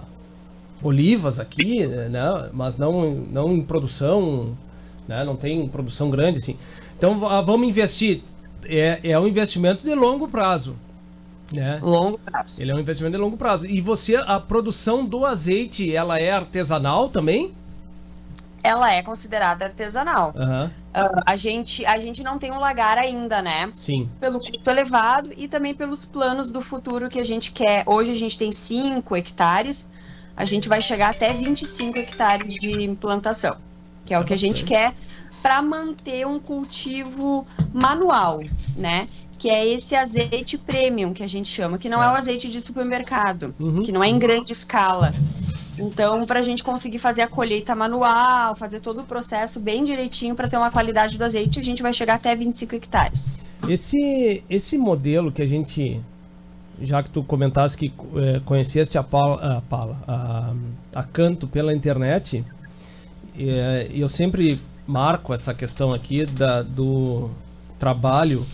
[0.87, 2.49] olivas aqui, né?
[2.53, 4.55] Mas não, não em produção,
[5.07, 5.23] né?
[5.23, 6.57] Não tem produção grande assim.
[6.97, 8.23] Então vamos investir.
[8.67, 10.75] É, é um investimento de longo prazo.
[11.53, 11.79] Né?
[11.81, 12.61] Longo prazo.
[12.61, 13.67] Ele é um investimento de longo prazo.
[13.67, 17.53] E você, a produção do azeite, ela é artesanal também?
[18.63, 20.33] Ela é considerada artesanal.
[20.35, 20.65] Uhum.
[20.65, 23.69] Uh, a, gente, a gente não tem um lagar ainda, né?
[23.75, 24.09] Sim.
[24.19, 27.83] Pelo custo elevado e também pelos planos do futuro que a gente quer.
[27.85, 29.87] Hoje a gente tem 5 hectares
[30.35, 33.57] a gente vai chegar até 25 hectares de implantação,
[34.05, 34.93] que é o que a gente quer
[35.41, 38.41] para manter um cultivo manual,
[38.75, 39.07] né?
[39.37, 42.59] Que é esse azeite premium que a gente chama, que não é o azeite de
[42.59, 43.83] supermercado, uhum.
[43.83, 45.13] que não é em grande escala.
[45.77, 50.33] Então, para a gente conseguir fazer a colheita manual, fazer todo o processo bem direitinho
[50.33, 53.33] para ter uma qualidade do azeite, a gente vai chegar até 25 hectares.
[53.67, 56.01] Esse, esse modelo que a gente,
[56.81, 60.53] já que tu comentaste que é, conheceste a Paula, a, Paula a,
[60.93, 62.43] a, Canto pela internet,
[63.37, 67.29] é, eu sempre marco essa questão aqui da, do
[67.79, 68.45] trabalho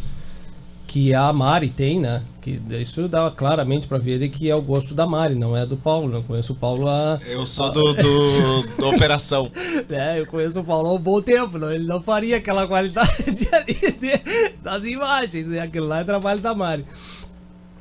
[0.92, 2.22] que a Mari tem, né?
[2.42, 5.78] Que isso dá claramente para ver que é o gosto da Mari, não é do
[5.78, 6.10] Paulo.
[6.10, 7.18] Não conheço o Paulo há.
[7.26, 9.50] Eu sou do, do, do Operação.
[9.90, 11.58] É, eu conheço o Paulo há um bom tempo.
[11.58, 13.10] Não, ele não faria aquela qualidade
[13.54, 15.48] ali de, das imagens.
[15.48, 15.60] Né?
[15.60, 16.86] Aquilo lá é trabalho da Mari.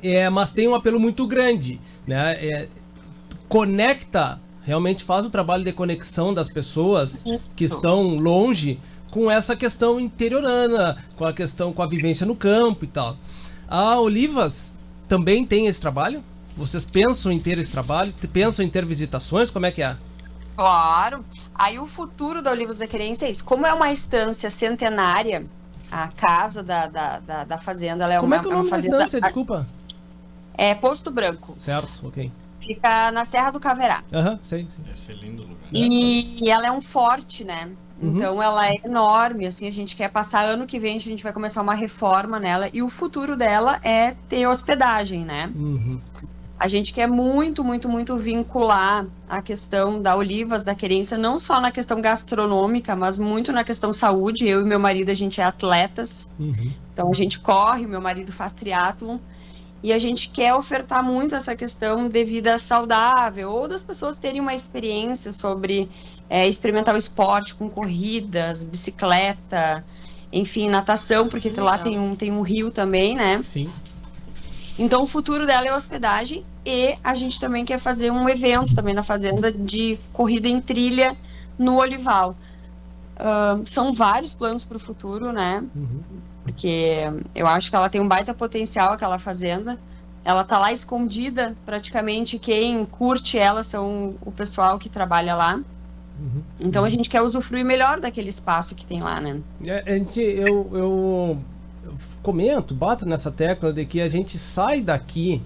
[0.03, 2.33] É, mas tem um apelo muito grande, né?
[2.33, 2.67] É,
[3.47, 7.23] conecta, realmente faz o trabalho de conexão das pessoas
[7.55, 8.79] que estão longe
[9.11, 13.17] com essa questão interiorana, com a questão com a vivência no campo e tal.
[13.67, 14.73] A Olivas
[15.07, 16.23] também tem esse trabalho?
[16.55, 18.13] Vocês pensam em ter esse trabalho?
[18.31, 19.49] Pensam em ter visitações?
[19.49, 19.95] Como é que é?
[20.55, 21.25] Claro.
[21.53, 23.43] Aí o futuro da Olivas da Querência é isso.
[23.43, 25.45] Como é uma estância centenária,
[25.91, 28.53] a casa da, da, da, da fazenda, ela é Como uma é que é o
[28.53, 29.21] nome da estância?
[29.21, 29.67] Desculpa.
[30.61, 31.55] É Posto Branco.
[31.57, 32.31] Certo, ok.
[32.59, 34.03] Fica na Serra do Caverá.
[34.13, 34.83] Aham, uhum, sei, sei.
[34.83, 35.67] Deve ser lindo o lugar.
[35.73, 37.71] E ela é um forte, né?
[37.99, 38.15] Uhum.
[38.15, 41.33] Então ela é enorme, assim, a gente quer passar ano que vem, a gente vai
[41.33, 45.51] começar uma reforma nela e o futuro dela é ter hospedagem, né?
[45.55, 45.99] Uhum.
[46.59, 51.59] A gente quer muito, muito, muito vincular a questão da Olivas, da querência, não só
[51.59, 54.47] na questão gastronômica, mas muito na questão saúde.
[54.47, 56.71] Eu e meu marido, a gente é atletas, uhum.
[56.93, 59.17] então a gente corre, meu marido faz triatlon.
[59.83, 64.39] E a gente quer ofertar muito essa questão de vida saudável, ou das pessoas terem
[64.39, 65.89] uma experiência sobre
[66.29, 69.83] é, experimentar o esporte com corridas, bicicleta,
[70.31, 71.65] enfim, natação, porque Legal.
[71.65, 73.41] lá tem um, tem um rio também, né?
[73.43, 73.67] Sim.
[74.77, 78.93] Então o futuro dela é hospedagem e a gente também quer fazer um evento também
[78.93, 81.17] na fazenda de corrida em trilha
[81.57, 82.35] no Olival.
[83.17, 85.63] Uh, são vários planos para o futuro, né?
[85.75, 86.01] Uhum.
[86.43, 87.01] Porque
[87.35, 89.77] eu acho que ela tem um baita potencial, aquela fazenda.
[90.23, 95.55] Ela tá lá escondida, praticamente quem curte ela são o pessoal que trabalha lá.
[96.19, 96.41] Uhum.
[96.59, 99.39] Então a gente quer usufruir melhor daquele espaço que tem lá, né?
[99.67, 101.37] É, a gente, eu, eu
[102.21, 105.41] comento, bato nessa tecla de que a gente sai daqui,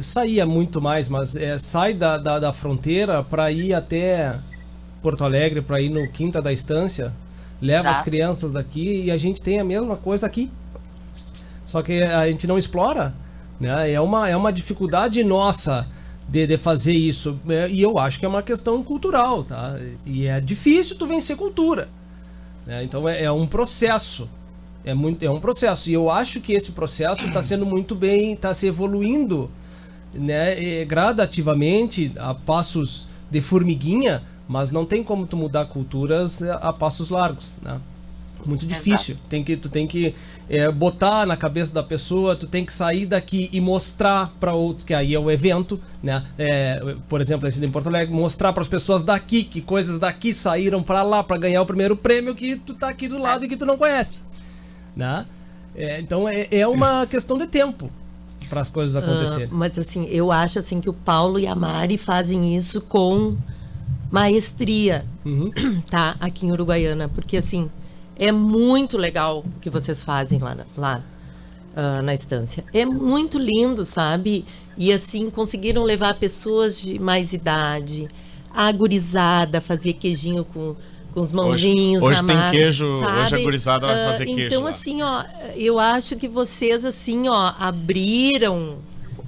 [0.00, 4.38] saía muito mais, mas é, sai da, da, da fronteira para ir até
[5.00, 7.12] Porto Alegre, para ir no Quinta da Estância,
[7.62, 7.94] leva Exato.
[7.94, 10.50] as crianças daqui e a gente tem a mesma coisa aqui.
[11.64, 13.14] Só que a gente não explora,
[13.58, 13.92] né?
[13.92, 15.86] É uma, é uma dificuldade nossa
[16.28, 17.38] de, de fazer isso.
[17.48, 19.78] É, e eu acho que é uma questão cultural, tá?
[20.04, 21.88] E é difícil tu vencer cultura.
[22.66, 22.82] Né?
[22.82, 24.28] Então é, é, um processo.
[24.84, 25.88] É, muito, é um processo.
[25.88, 29.48] E eu acho que esse processo está sendo muito bem, está se evoluindo
[30.12, 37.08] né, gradativamente, a passos de formiguinha, mas não tem como tu mudar culturas a passos
[37.08, 37.80] largos, né?
[38.44, 39.16] Muito difícil.
[39.28, 40.14] Tem que, tu tem que
[40.50, 44.84] é, botar na cabeça da pessoa, tu tem que sair daqui e mostrar para outros,
[44.84, 46.24] que aí é o evento, né?
[46.36, 50.34] É, por exemplo, esse em Porto Alegre, mostrar para as pessoas daqui que coisas daqui
[50.34, 53.48] saíram para lá para ganhar o primeiro prêmio que tu tá aqui do lado e
[53.48, 54.20] que tu não conhece,
[54.94, 55.24] né?
[55.74, 57.90] É, então é, é uma questão de tempo
[58.50, 59.46] para as coisas acontecerem.
[59.46, 63.36] Uh, mas assim, eu acho assim que o Paulo e a Mari fazem isso com
[64.12, 65.50] maestria, uhum.
[65.90, 66.16] tá?
[66.20, 67.70] Aqui em Uruguaiana, porque assim
[68.14, 71.02] é muito legal o que vocês fazem lá, lá
[71.74, 72.62] uh, na estância.
[72.74, 74.44] É muito lindo, sabe?
[74.76, 78.06] E assim conseguiram levar pessoas de mais idade,
[78.54, 80.76] a gurizada, fazer queijinho com
[81.12, 83.20] com os mãozinhos hoje, hoje na tem massa, queijo, sabe?
[83.20, 84.46] hoje a gurizada vai fazer uh, queijo.
[84.46, 84.70] Então lá.
[84.70, 88.78] assim, ó, eu acho que vocês assim, ó, abriram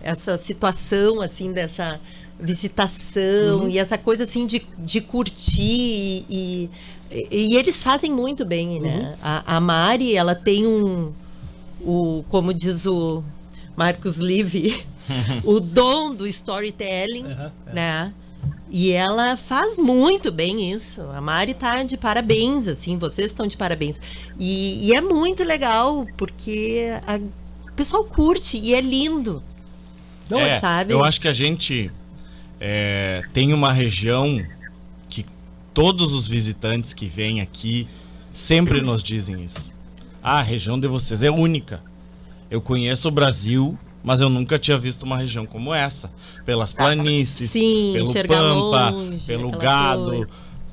[0.01, 2.01] essa situação assim dessa
[2.41, 3.69] visitação uhum.
[3.69, 6.71] e essa coisa assim de, de curtir e,
[7.11, 9.09] e, e eles fazem muito bem, né?
[9.09, 9.15] Uhum.
[9.23, 11.13] A, a Mari, ela tem um
[11.81, 13.23] o como diz o
[13.77, 14.85] Marcos Live,
[15.45, 18.13] o dom do storytelling, Uhum, né?
[18.71, 21.03] E ela faz muito bem isso.
[21.03, 24.01] A Mari tá de parabéns, assim, vocês estão de parabéns.
[24.39, 27.21] E, e é muito legal, porque a-
[27.69, 29.43] o pessoal curte e é lindo.
[30.29, 30.93] Não é, sabe?
[30.93, 31.91] Eu acho que a gente
[32.67, 34.43] é, tem uma região
[35.07, 35.27] que
[35.75, 37.87] todos os visitantes que vêm aqui
[38.33, 39.71] sempre nos dizem isso.
[40.23, 41.83] Ah, a região de vocês é única.
[42.51, 46.11] Eu conheço o Brasil, mas eu nunca tinha visto uma região como essa.
[46.47, 50.27] Pelas planícies, Sim, pelo pampa, longe, pelo gado,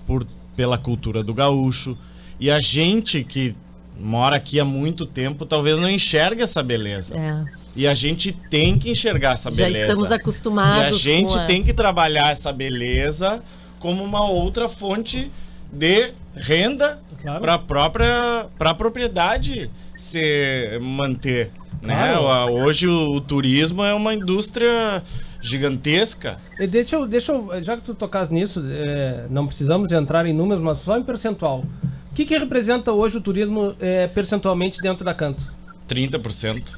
[0.07, 0.25] por,
[0.55, 1.97] pela cultura do gaúcho.
[2.39, 3.53] E a gente que
[4.01, 7.15] mora aqui há muito tempo, talvez não enxergue essa beleza.
[7.17, 7.45] É.
[7.75, 9.85] E a gente tem que enxergar essa Já beleza.
[9.87, 13.41] estamos acostumados E a gente com a- tem que trabalhar essa beleza
[13.79, 15.31] como uma outra fonte
[15.71, 17.39] de renda Claro.
[17.41, 21.51] para a própria para a propriedade se manter.
[21.81, 22.13] Né?
[22.17, 22.53] Claro.
[22.53, 25.01] Hoje o, o turismo é uma indústria
[25.41, 26.37] gigantesca.
[26.59, 30.33] E deixa eu, deixa eu, já que tu tocas nisso, é, não precisamos entrar em
[30.33, 31.63] números, mas só em percentual.
[32.11, 35.53] O que, que representa hoje o turismo é, percentualmente dentro da Canto?
[35.87, 36.75] 30%.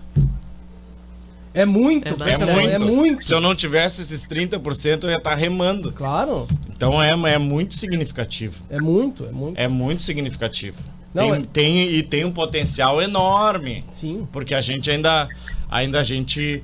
[1.55, 2.69] É muito, É É muito.
[2.69, 3.25] é muito.
[3.25, 5.91] Se eu não tivesse esses 30%, eu ia estar remando.
[5.91, 8.55] Claro, Então é, é muito significativo.
[8.69, 9.59] é muito, é muito.
[9.59, 10.77] É muito significativo.
[11.13, 13.85] Não, tem, é- tem- e tem um potencial enorme.
[13.91, 14.27] Sim.
[14.31, 15.27] Porque a gente ainda.
[15.69, 16.63] Ainda a gente.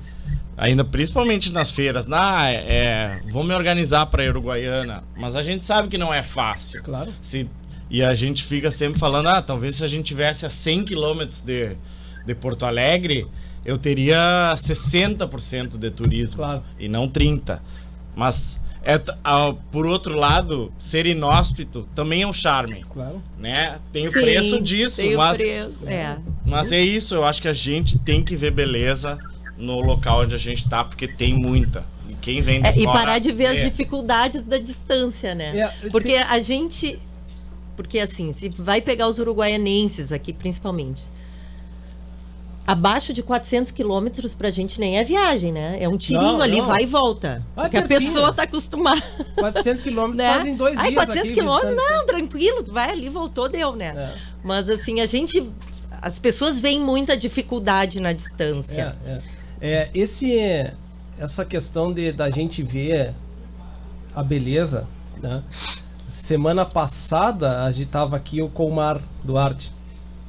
[0.56, 2.08] Ainda principalmente nas feiras.
[2.10, 5.04] Ah, é, é, vou me organizar para Uruguaiana.
[5.16, 6.82] Mas a gente sabe que não é fácil.
[6.82, 7.12] Claro.
[7.22, 7.48] Se,
[7.90, 11.40] e a gente fica sempre falando, ah, talvez se a gente tivesse a 100 quilômetros
[11.40, 11.76] de,
[12.24, 13.26] de Porto Alegre,
[13.64, 16.36] eu teria 60% de turismo.
[16.36, 16.62] Claro.
[16.78, 17.58] E não 30%.
[18.14, 22.82] Mas, é, ah, por outro lado, ser inóspito também é um charme.
[22.92, 23.22] Claro.
[23.38, 23.78] Né?
[23.92, 26.16] Tem o Sim, preço disso, tem o mas, preço, é.
[26.44, 29.18] mas é isso, eu acho que a gente tem que ver beleza
[29.56, 31.84] no local onde a gente tá, porque tem muita.
[32.08, 33.70] E quem vem de É, e fora parar de ver as vê.
[33.70, 35.56] dificuldades da distância, né?
[35.56, 36.98] É, Porque a gente.
[37.80, 41.10] Porque assim, se vai pegar os uruguaianenses aqui, principalmente.
[42.66, 45.78] Abaixo de 400 quilômetros pra gente nem é viagem, né?
[45.80, 46.66] É um tirinho Não, ali, não.
[46.66, 47.42] vai e volta.
[47.56, 49.02] Ah, porque a pessoa tá acostumada,
[49.34, 50.34] 400 quilômetros né?
[50.34, 53.94] fazem dois Ai, dias 400 aqui quilômetros, não, tranquilo, vai ali, voltou, deu, né?
[53.96, 54.18] É.
[54.44, 55.50] Mas assim, a gente.
[56.02, 58.94] As pessoas veem muita dificuldade na distância.
[59.06, 59.22] É, é.
[59.62, 60.38] É, esse,
[61.18, 63.14] essa questão de da gente ver
[64.14, 64.86] a beleza,
[65.20, 65.42] né?
[66.10, 69.72] Semana passada a gente estava aqui o Colmar Duarte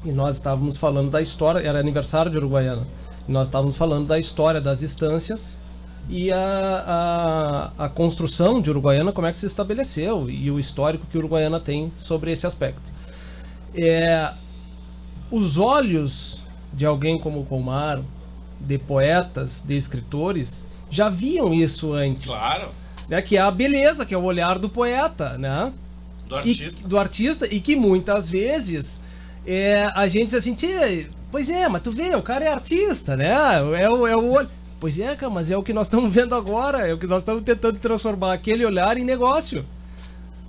[0.05, 2.85] e nós estávamos falando da história, era aniversário de Uruguaiana,
[3.27, 5.59] nós estávamos falando da história das estâncias
[6.07, 11.07] e a, a, a construção de Uruguaiana, como é que se estabeleceu e o histórico
[11.07, 12.93] que Uruguaiana tem sobre esse aspecto.
[13.73, 14.35] É,
[15.31, 18.01] os olhos de alguém como o Colmar,
[18.59, 22.27] de poetas, de escritores, já viam isso antes.
[22.27, 22.69] Claro,
[23.09, 23.21] Né?
[23.21, 25.71] Que é a beleza, que é o olhar do poeta, né?
[26.27, 26.87] do E- artista.
[26.87, 28.99] do artista, e que muitas vezes
[29.45, 33.17] é, a gente diz assim, "Tchê, pois é, mas tu vê, o cara é artista,
[33.17, 33.31] né?
[33.77, 34.49] É o, é o olho.
[34.79, 37.17] Pois é, cara, mas é o que nós estamos vendo agora, é o que nós
[37.21, 39.65] estamos tentando transformar aquele olhar em negócio.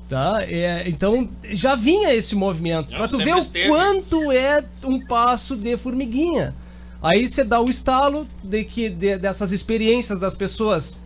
[0.09, 0.43] Tá?
[0.43, 2.91] É, então já vinha esse movimento.
[2.91, 3.69] Pra tu ver o esteve.
[3.69, 6.55] quanto é um passo de formiguinha.
[7.03, 10.99] Aí você dá o estalo de que de- dessas experiências das pessoas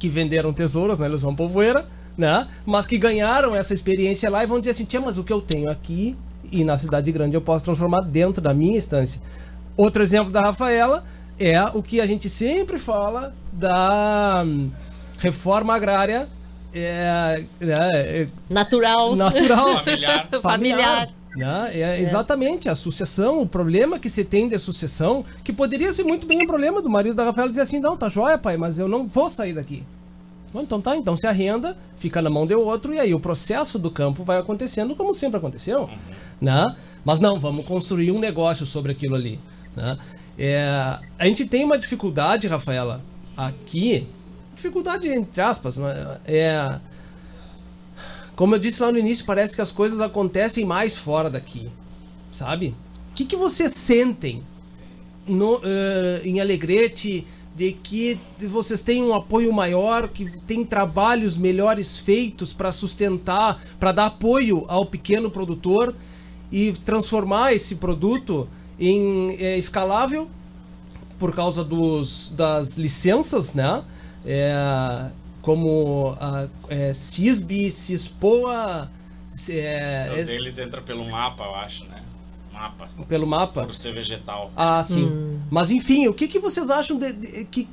[0.00, 1.86] que venderam tesouros na ilusão povoeira,
[2.18, 2.48] né?
[2.66, 5.40] Mas que ganharam essa experiência lá e vão dizer assim, tia, mas o que eu
[5.40, 6.16] tenho aqui
[6.50, 9.20] e na cidade grande eu posso transformar dentro da minha estância.
[9.76, 11.04] Outro exemplo da Rafaela
[11.38, 14.70] é o que a gente sempre fala da hum,
[15.18, 16.28] reforma agrária
[16.72, 19.14] é, né, é, Natural.
[19.14, 19.84] natural.
[19.84, 20.28] Familiar.
[20.42, 21.08] Familiar.
[21.36, 21.70] Né?
[21.72, 26.26] É, Exatamente, a sucessão, o problema que se tem de sucessão, que poderia ser muito
[26.26, 28.88] bem o problema do marido da Rafaela dizer assim, não, tá joia, pai, mas eu
[28.88, 29.84] não vou sair daqui.
[30.52, 33.90] Então tá, então se arrenda, fica na mão de outro, e aí o processo do
[33.90, 35.88] campo vai acontecendo como sempre aconteceu.
[36.40, 36.74] Né?
[37.04, 39.38] Mas não, vamos construir um negócio sobre aquilo ali.
[39.76, 39.96] Né?
[40.36, 43.00] É, a gente tem uma dificuldade, Rafaela,
[43.36, 44.08] aqui,
[44.56, 46.80] dificuldade entre aspas, mas é
[48.40, 51.68] como eu disse lá no início, parece que as coisas acontecem mais fora daqui,
[52.32, 52.74] sabe?
[53.10, 54.42] O que, que vocês sentem
[55.28, 61.98] no, eh, em Alegrete de que vocês têm um apoio maior, que tem trabalhos melhores
[61.98, 65.94] feitos para sustentar, para dar apoio ao pequeno produtor
[66.50, 68.48] e transformar esse produto
[68.78, 70.30] em eh, escalável
[71.18, 73.84] por causa dos, das licenças, né?
[74.24, 75.10] É,
[75.42, 78.90] como a é, CISB, CISPOA,
[79.48, 82.02] é, Então, es- deles entra pelo mapa, eu acho, né?
[82.52, 82.88] Mapa.
[83.08, 83.64] pelo mapa.
[83.64, 84.50] Por ser vegetal.
[84.54, 85.06] Ah, sim.
[85.06, 85.40] Hum.
[85.50, 87.68] Mas enfim, o que, que vocês acham de, de- que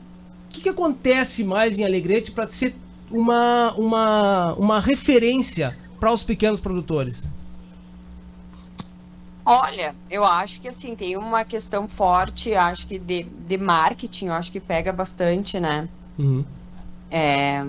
[0.50, 2.74] que, que acontece mais em Alegrete para ser
[3.12, 7.30] uma, uma, uma referência para os pequenos produtores?
[9.46, 14.34] Olha, eu acho que assim, tem uma questão forte, acho que de, de marketing, eu
[14.34, 15.88] acho que pega bastante, né?
[16.18, 16.44] Uhum.
[17.10, 17.64] É,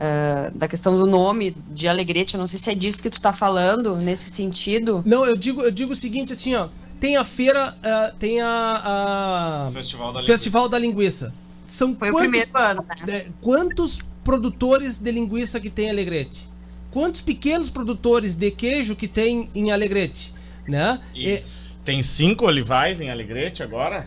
[0.00, 3.20] ah, da questão do nome de Alegrete, eu não sei se é disso que tu
[3.20, 5.02] tá falando, nesse sentido.
[5.04, 6.68] Não, eu digo, eu digo o seguinte, assim, ó.
[7.00, 11.32] Tem a feira, ah, tem a, a Festival da Festival da Linguiça.
[11.64, 13.16] São Foi o quantos, primeiro ano, né?
[13.16, 16.48] é, quantos produtores de linguiça que tem em Alegrete?
[16.90, 20.32] Quantos pequenos produtores de queijo que tem em Alegrete?
[20.68, 21.00] né?
[21.14, 21.42] E
[21.84, 24.06] tem cinco olivais em Alegrete agora?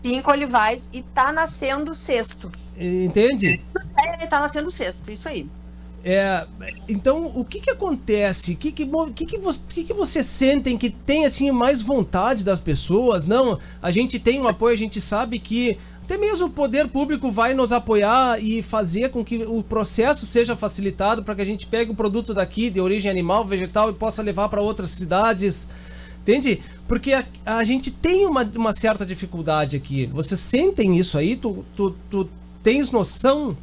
[0.00, 2.50] Cinco olivais e tá nascendo o sexto.
[2.76, 3.60] Entende?
[3.96, 5.48] É, tá nascendo o sexto, isso aí.
[6.04, 6.46] É,
[6.88, 8.52] então, o que que acontece?
[8.52, 12.44] O que que, que, que, você, que que você sentem que tem, assim, mais vontade
[12.44, 13.26] das pessoas?
[13.26, 17.30] Não, a gente tem um apoio, a gente sabe que até mesmo o poder público
[17.30, 21.66] vai nos apoiar e fazer com que o processo seja facilitado para que a gente
[21.66, 25.68] pegue o produto daqui, de origem animal, vegetal, e possa levar para outras cidades.
[26.22, 26.62] Entende?
[26.88, 30.06] Porque a, a, gente tem uma, uma certa dificuldade aqui.
[30.06, 31.36] Vocês sentem isso aí?
[31.36, 32.28] Tu, tu, tu
[32.62, 33.54] tens noção?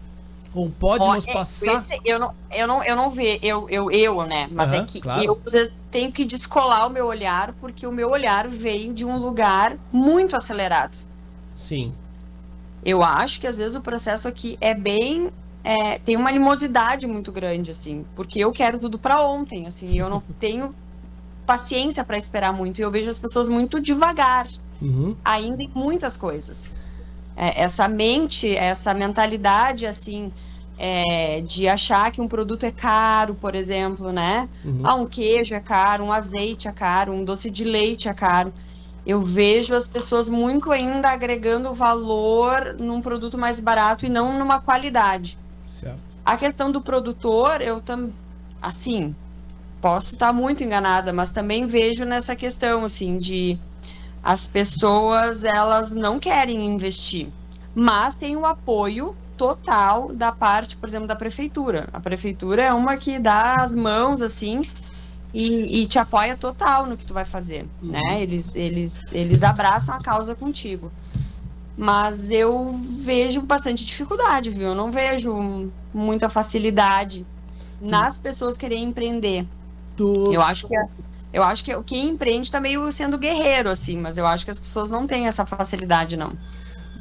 [0.54, 1.84] Ou pode Ó, nos é, passar?
[2.06, 4.48] Eu não, eu não, eu não vejo, eu, eu, eu, né?
[4.50, 5.22] Mas uhum, é que claro.
[5.22, 9.78] eu tenho que descolar o meu olhar, porque o meu olhar veio de um lugar
[9.92, 10.98] muito acelerado.
[11.54, 11.94] Sim.
[12.86, 15.30] Eu acho que às vezes o processo aqui é bem.
[15.64, 20.08] É, tem uma limosidade muito grande, assim, porque eu quero tudo para ontem, assim, eu
[20.08, 20.70] não tenho
[21.46, 22.80] paciência para esperar muito.
[22.80, 24.48] E eu vejo as pessoas muito devagar,
[24.82, 25.16] uhum.
[25.24, 26.72] ainda em muitas coisas.
[27.38, 30.32] É, essa mente, essa mentalidade, assim,
[30.78, 34.50] é, de achar que um produto é caro, por exemplo, né?
[34.64, 34.82] Uhum.
[34.84, 38.54] Ah, um queijo é caro, um azeite é caro, um doce de leite é caro.
[39.06, 44.60] Eu vejo as pessoas muito ainda agregando valor num produto mais barato e não numa
[44.60, 45.38] qualidade.
[45.66, 46.00] Certo.
[46.26, 48.12] A questão do produtor, eu também,
[48.60, 49.16] assim,
[49.82, 53.60] posso estar muito enganada, mas também vejo nessa questão assim de
[54.24, 57.30] as pessoas elas não querem investir,
[57.76, 61.88] mas tem o apoio total da parte, por exemplo, da prefeitura.
[61.94, 64.62] A prefeitura é uma que dá as mãos assim
[65.34, 67.92] e, e te apoia total no que tu vai fazer, uhum.
[67.92, 68.22] né?
[68.22, 70.92] Eles, eles, eles abraçam a causa contigo.
[71.78, 74.70] Mas eu vejo bastante dificuldade, viu?
[74.70, 77.26] Eu não vejo muita facilidade
[77.82, 79.46] nas pessoas quererem empreender.
[79.96, 80.34] Tu...
[80.34, 80.76] Eu acho que
[81.36, 84.58] eu acho que quem empreende tá meio sendo guerreiro, assim, mas eu acho que as
[84.58, 86.32] pessoas não têm essa facilidade, não.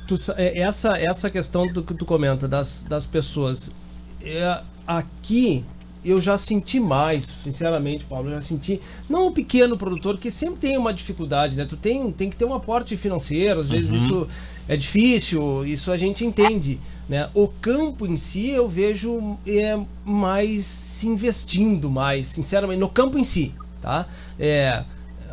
[0.08, 3.72] Tu, é, essa, essa questão do que tu comenta das, das pessoas.
[4.20, 5.64] É, aqui
[6.04, 8.80] eu já senti mais, sinceramente, Paulo, eu já senti.
[9.08, 11.64] Não o pequeno produtor, que sempre tem uma dificuldade, né?
[11.64, 13.96] Tu tem, tem que ter um aporte financeiro, às vezes uhum.
[13.96, 14.28] isso
[14.68, 16.80] é difícil, isso a gente entende.
[17.08, 17.28] Né?
[17.34, 23.24] O campo em si eu vejo é, mais se investindo mais, sinceramente, no campo em
[23.24, 24.06] si, tá?
[24.38, 24.84] É,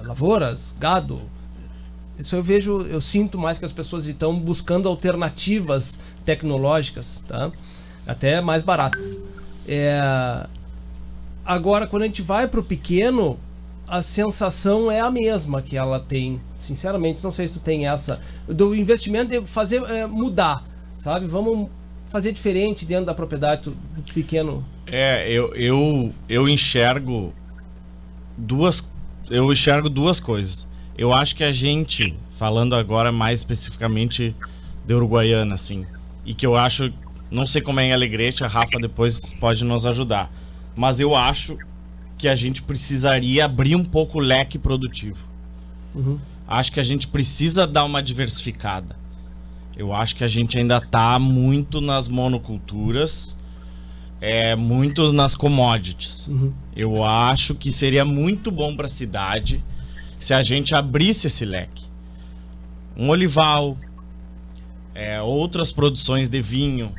[0.03, 1.21] lavouras, gado,
[2.21, 7.51] isso eu vejo, eu sinto mais que as pessoas estão buscando alternativas tecnológicas, tá?
[8.05, 9.17] Até mais baratas.
[9.67, 9.99] É,
[11.43, 13.39] agora, quando a gente vai para o pequeno,
[13.91, 16.41] a sensação é a mesma que ela tem.
[16.57, 20.63] Sinceramente, não sei se tu tem essa do investimento de fazer é, mudar
[21.01, 21.25] sabe?
[21.27, 21.69] Vamos
[22.05, 24.63] fazer diferente dentro da propriedade do pequeno.
[24.85, 27.33] É, eu, eu, eu enxergo
[28.37, 28.87] duas
[29.29, 30.67] eu enxergo duas coisas.
[30.97, 34.35] Eu acho que a gente, falando agora mais especificamente
[34.85, 35.85] de Uruguaiana, assim,
[36.25, 36.91] e que eu acho,
[37.29, 40.29] não sei como é em Alegrete, a Rafa depois pode nos ajudar,
[40.75, 41.57] mas eu acho
[42.21, 45.17] que a gente precisaria abrir um pouco o leque produtivo.
[45.95, 46.19] Uhum.
[46.47, 48.95] Acho que a gente precisa dar uma diversificada.
[49.75, 53.35] Eu acho que a gente ainda está muito nas monoculturas,
[54.21, 56.27] é, muito nas commodities.
[56.27, 56.53] Uhum.
[56.75, 59.63] Eu acho que seria muito bom para a cidade
[60.19, 61.85] se a gente abrisse esse leque.
[62.95, 63.75] Um olival,
[64.93, 66.93] é, outras produções de vinho,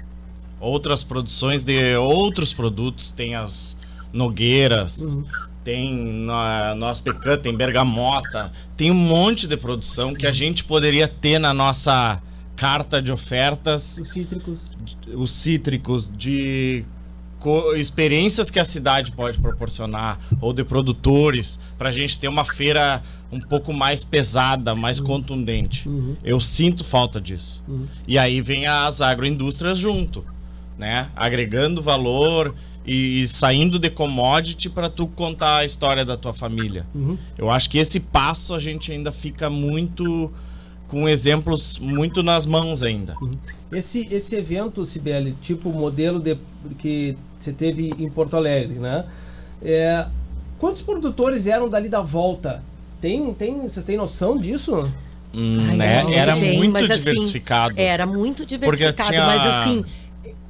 [0.59, 3.81] outras produções de outros produtos, tem as
[4.13, 5.25] nogueiras, uhum.
[5.65, 5.95] tem
[6.25, 11.39] na, nosso pecan, tem bergamota, tem um monte de produção que a gente poderia ter
[11.39, 12.21] na nossa
[12.57, 13.99] carta de ofertas.
[13.99, 14.71] Os cítricos.
[15.15, 16.85] Os cítricos, de
[17.77, 23.03] experiências que a cidade pode proporcionar, ou de produtores, para a gente ter uma feira
[23.33, 25.07] um pouco mais pesada, mais uhum.
[25.07, 25.89] contundente.
[25.89, 26.17] Uhum.
[26.23, 27.63] Eu sinto falta disso.
[27.67, 27.87] Uhum.
[28.07, 30.25] E aí vem as agroindústrias junto,
[30.79, 31.09] né?
[31.17, 32.55] Agregando valor
[32.85, 36.87] e, e saindo de commodity para tu contar a história da tua família.
[36.95, 37.17] Uhum.
[37.37, 40.33] Eu acho que esse passo a gente ainda fica muito
[40.89, 43.17] com exemplos muito nas mãos ainda.
[43.21, 43.39] Uhum.
[43.73, 46.37] Esse, esse evento, Sibeli, tipo modelo de,
[46.79, 49.07] que você teve em Porto Alegre, né?
[49.63, 50.07] É,
[50.59, 52.63] quantos produtores eram dali da volta?
[53.01, 54.93] Tem, tem, vocês têm noção disso?
[55.35, 56.03] Hum, Ai, né?
[56.03, 57.73] Não, era tem, muito assim, diversificado.
[57.73, 59.25] Assim, era muito diversificado, tinha...
[59.25, 59.85] mas assim,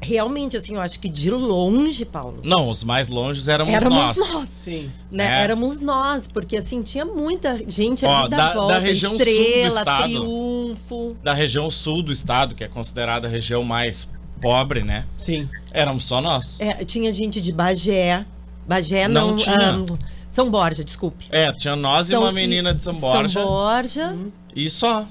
[0.03, 2.41] realmente, assim, eu acho que de longe, Paulo.
[2.43, 4.17] Não, os mais longes éramos, éramos nós.
[4.17, 4.49] nós.
[4.51, 4.91] Sim.
[5.11, 5.25] Né?
[5.25, 5.43] É.
[5.43, 8.75] Éramos nós, porque assim, tinha muita gente ali Ó, da, da, volta.
[8.75, 10.03] Da região Estrela, sul do estado.
[10.03, 11.17] Triunfo.
[11.23, 14.09] Da região sul do estado, que é considerada a região mais
[14.41, 15.07] pobre, né?
[15.17, 15.49] Sim.
[15.73, 16.57] Éramos só nós.
[16.61, 18.27] É, tinha gente de Bagé.
[18.67, 19.29] Bagé não.
[19.29, 19.73] não tinha.
[19.75, 19.87] Um,
[20.29, 21.27] São Borja, desculpe.
[21.31, 23.41] É, tinha nós São, e uma menina de São Borja.
[23.41, 24.17] São Borja.
[24.55, 25.07] E só.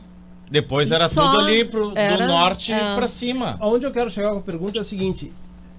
[0.51, 2.93] Depois era só tudo ali pro, era, do norte é.
[2.93, 3.57] para cima.
[3.61, 5.31] Onde eu quero chegar com a pergunta é o seguinte: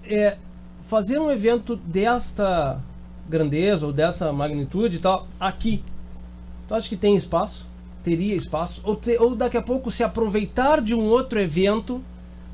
[0.03, 0.39] é,
[0.81, 2.81] fazer um evento desta
[3.29, 5.85] grandeza ou dessa magnitude e tal, aqui,
[6.67, 7.69] tu acha que tem espaço?
[8.03, 8.81] Teria espaço?
[8.83, 12.03] Ou, te, ou daqui a pouco se aproveitar de um outro evento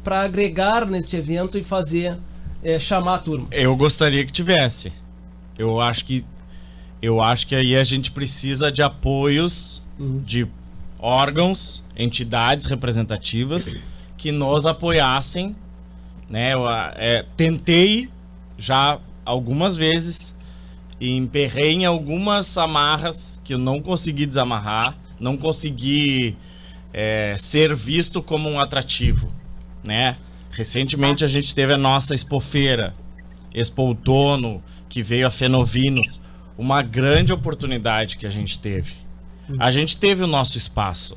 [0.02, 2.18] para agregar neste evento e fazer
[2.64, 3.46] é, chamar a turma?
[3.52, 4.92] Eu gostaria que tivesse.
[5.56, 6.24] Eu acho que
[7.00, 10.18] eu acho que aí a gente precisa de apoios uhum.
[10.18, 10.48] de
[10.98, 13.76] órgãos, entidades representativas
[14.16, 15.54] que nos apoiassem.
[16.28, 16.54] Né?
[16.54, 18.10] Eu é, tentei
[18.58, 20.34] já algumas vezes
[21.00, 26.36] e emperrei em algumas amarras que eu não consegui desamarrar, não consegui
[26.92, 29.32] é, ser visto como um atrativo,
[29.82, 30.16] né?
[30.50, 32.94] Recentemente a gente teve a nossa expofeira,
[33.54, 36.20] Expo Outono, que veio a Fenovinos,
[36.56, 38.92] uma grande oportunidade que a gente teve.
[39.58, 41.16] A gente teve o nosso espaço,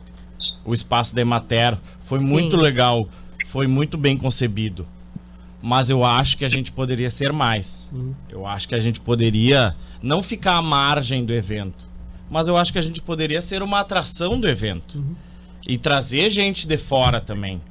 [0.64, 2.26] o espaço da Emater, foi Sim.
[2.26, 3.10] muito legal,
[3.48, 4.88] foi muito bem concebido.
[5.62, 7.88] Mas eu acho que a gente poderia ser mais.
[7.92, 8.16] Uhum.
[8.30, 11.86] Eu acho que a gente poderia não ficar à margem do evento,
[12.30, 15.16] mas eu acho que a gente poderia ser uma atração do evento uhum.
[15.68, 17.62] e trazer gente de fora também.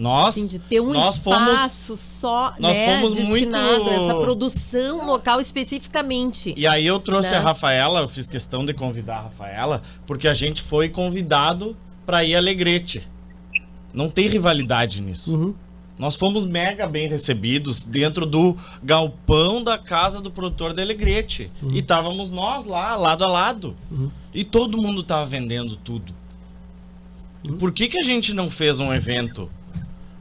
[0.00, 3.90] Nós, Sim, de ter um nós espaço fomos, só nós né, fomos destinado muito...
[3.90, 6.54] a essa produção local especificamente.
[6.56, 7.36] E aí eu trouxe né?
[7.36, 11.76] a Rafaela, eu fiz questão de convidar a Rafaela, porque a gente foi convidado
[12.06, 13.06] para ir a Alegrete.
[13.92, 15.36] Não tem rivalidade nisso.
[15.36, 15.54] Uhum.
[15.98, 21.52] Nós fomos mega bem recebidos dentro do galpão da casa do produtor de Alegrete.
[21.62, 21.72] Uhum.
[21.72, 23.76] E estávamos nós lá, lado a lado.
[23.90, 24.10] Uhum.
[24.32, 26.14] E todo mundo estava vendendo tudo.
[27.46, 27.58] Uhum.
[27.58, 29.50] Por que, que a gente não fez um evento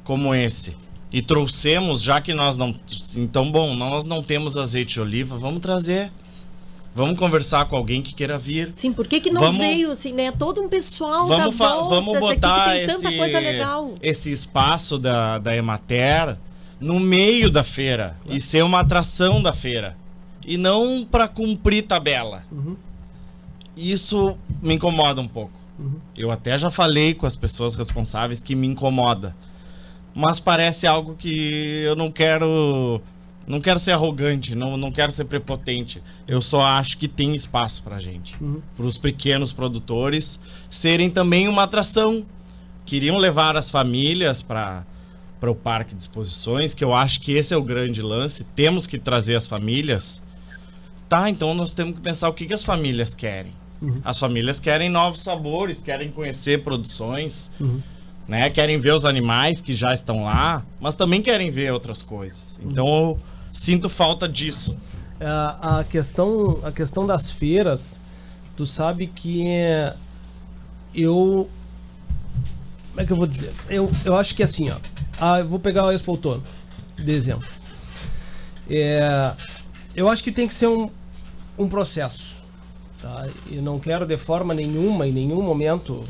[0.10, 0.76] como esse.
[1.12, 2.74] E trouxemos, já que nós não.
[3.16, 6.12] Então, bom, nós não temos azeite de oliva, vamos trazer.
[6.95, 8.72] Vamos conversar com alguém que queira vir.
[8.74, 10.32] Sim, por que, que não Vamos- veio, assim, né?
[10.32, 13.93] Todo um pessoal Vamos, da volta vamos daqui que botar tem tanta esse, coisa legal.
[14.01, 16.36] esse espaço da, da Emater
[16.80, 19.95] no meio da feira e ser uma atração da feira.
[20.43, 22.43] E não para cumprir tabela.
[22.51, 22.76] Uhum.
[23.78, 25.53] Isso me incomoda um pouco.
[25.78, 25.99] Uhum.
[26.18, 29.36] Eu até já falei com as pessoas responsáveis que me incomoda.
[30.14, 33.01] Mas parece algo que eu não quero.
[33.47, 36.03] Não quero ser arrogante, não, não quero ser prepotente.
[36.28, 38.36] Eu só acho que tem espaço pra gente.
[38.39, 38.62] Uhum.
[38.78, 40.39] Para os pequenos produtores
[40.70, 42.26] serem também uma atração.
[42.86, 44.86] Queriam levar as famílias para
[45.39, 48.43] para o parque de exposições, que eu acho que esse é o grande lance.
[48.55, 50.22] Temos que trazer as famílias.
[51.07, 53.53] Tá, então nós temos que pensar o que, que as famílias querem.
[53.82, 54.01] Uhum.
[54.03, 57.82] As famílias querem novos sabores, querem conhecer produções, Uhum.
[58.30, 58.47] Né?
[58.51, 62.59] Querem ver os animais que já estão lá, mas também querem ver outras coisas.
[62.63, 63.19] Então eu
[63.51, 64.77] sinto falta disso.
[65.19, 67.99] A, a questão a questão das feiras,
[68.55, 69.95] tu sabe que é,
[70.93, 71.49] eu
[72.91, 73.51] como é que eu vou dizer?
[73.67, 74.77] Eu, eu acho que assim, ó.
[75.19, 76.43] Ah, eu vou pegar o Expo Outono,
[76.97, 77.47] de exemplo.
[78.69, 79.34] É,
[79.95, 80.91] eu acho que tem que ser um,
[81.57, 82.36] um processo.
[83.01, 83.27] Tá?
[83.47, 86.05] E não quero de forma nenhuma, em nenhum momento,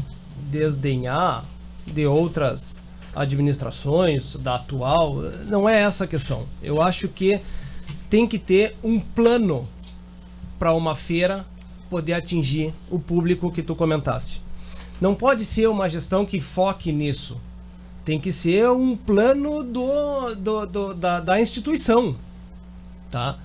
[0.49, 1.45] desdenhar
[1.93, 2.79] de outras
[3.15, 5.15] administrações, da atual.
[5.47, 6.45] Não é essa a questão.
[6.61, 7.41] Eu acho que
[8.09, 9.67] tem que ter um plano
[10.57, 11.45] para uma feira
[11.89, 14.41] poder atingir o público que tu comentaste.
[15.01, 17.37] Não pode ser uma gestão que foque nisso.
[18.05, 22.15] Tem que ser um plano do, do, do- da, da instituição.
[23.09, 23.37] Tá?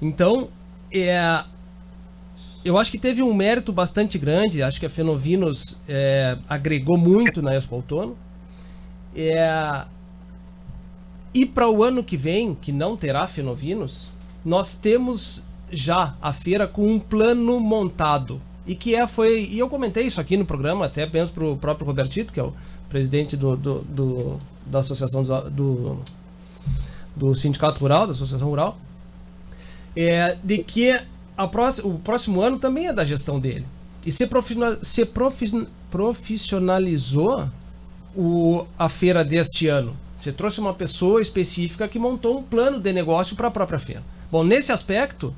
[0.00, 0.48] Então,
[0.92, 1.44] é,
[2.68, 4.62] eu acho que teve um mérito bastante grande.
[4.62, 8.16] Acho que a Fenovinos é, agregou muito na Expo Outono.
[9.16, 9.84] É,
[11.32, 14.10] e para o ano que vem, que não terá Fenovinos,
[14.44, 18.40] nós temos já a feira com um plano montado.
[18.66, 19.44] E que é, foi.
[19.50, 22.42] E eu comentei isso aqui no programa, até penso para o próprio Robertito, que é
[22.42, 22.52] o
[22.90, 25.98] presidente do, do, do- da Associação do,
[27.16, 28.76] do Sindicato Rural, da Associação Rural,
[29.96, 31.00] é, de que
[31.46, 33.66] próxima, o próximo ano também é da gestão dele.
[34.04, 34.28] E se,
[34.82, 37.48] se profi- profissionalizou
[38.16, 39.96] o, a feira deste ano.
[40.16, 44.02] Você trouxe uma pessoa específica que montou um plano de negócio para a própria feira.
[44.32, 45.34] Bom, nesse aspecto,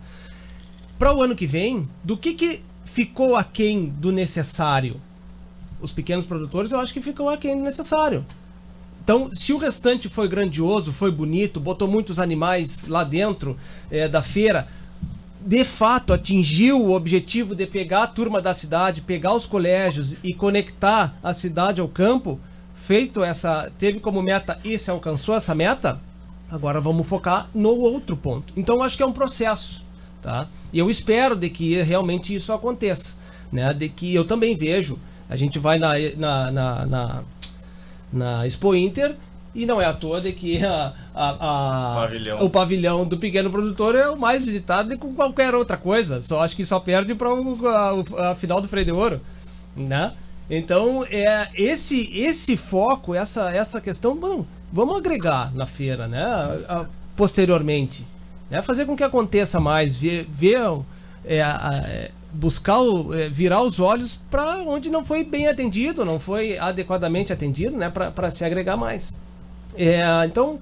[0.98, 5.00] para o ano que vem, do que, que ficou aquém do necessário?
[5.82, 8.24] Os pequenos produtores, eu acho que ficou aquém do necessário.
[9.02, 13.56] Então, se o restante foi grandioso, foi bonito, botou muitos animais lá dentro
[13.90, 14.68] eh, da feira,
[15.40, 20.34] de fato atingiu o objetivo de pegar a turma da cidade, pegar os colégios e
[20.34, 22.38] conectar a cidade ao campo,
[22.74, 26.00] feito essa, teve como meta e se alcançou essa meta,
[26.50, 28.52] agora vamos focar no outro ponto.
[28.56, 29.82] Então, acho que é um processo.
[30.20, 30.48] tá?
[30.72, 33.14] E eu espero de que realmente isso aconteça,
[33.50, 33.72] né?
[33.72, 37.22] De que eu também vejo, a gente vai na, na, na, na,
[38.12, 39.16] na Expo Inter
[39.54, 42.40] e não é à toa de que a, a, a Pavilhão.
[42.44, 46.22] o pavilhão do pequeno produtor é o mais visitado com qualquer outra coisa.
[46.22, 49.20] Só acho que só perde para a, a final do Freio de Ouro,
[49.76, 50.12] né?
[50.48, 56.22] Então, é esse esse foco, essa essa questão, bom, vamos agregar na feira, né?
[56.24, 56.86] A- a-
[57.16, 58.04] posteriormente,
[58.50, 58.60] né?
[58.62, 60.58] Fazer com que aconteça mais, ver, ver
[61.24, 66.18] é, é, buscar o- é, virar os olhos para onde não foi bem atendido, não
[66.18, 67.88] foi adequadamente atendido, né?
[67.90, 69.16] Para se agregar mais.
[69.76, 70.60] É, então,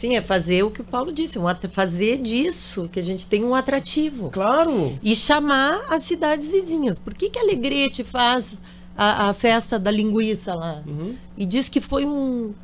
[0.00, 3.44] Sim, é fazer o que o Paulo disse, um fazer disso que a gente tem
[3.44, 4.30] um atrativo.
[4.30, 6.98] claro, E chamar as cidades vizinhas.
[6.98, 8.62] Por que, que Alegrete faz
[8.96, 10.82] a, a festa da linguiça lá?
[10.86, 11.16] Uhum.
[11.36, 12.54] E diz que foi um.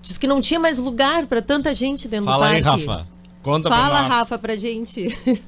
[0.00, 2.86] Diz que não tinha mais lugar para tanta gente dentro Fala do aí, parque.
[2.86, 3.08] Rafa.
[3.42, 4.12] Conta Fala, pra nós.
[4.12, 5.08] Rafa, pra gente.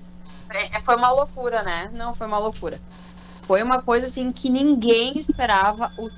[0.50, 1.90] É, foi uma loucura, né?
[1.92, 2.80] Não, foi uma loucura.
[3.42, 6.08] Foi uma coisa assim que ninguém esperava o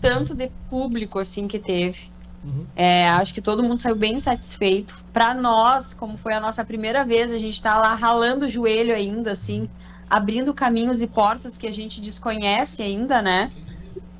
[0.00, 1.98] tanto de público assim que teve.
[2.42, 2.66] Uhum.
[2.74, 4.96] É, acho que todo mundo saiu bem satisfeito.
[5.12, 8.94] Para nós, como foi a nossa primeira vez, a gente tá lá ralando o joelho
[8.94, 9.68] ainda, assim,
[10.08, 13.52] abrindo caminhos e portas que a gente desconhece ainda, né?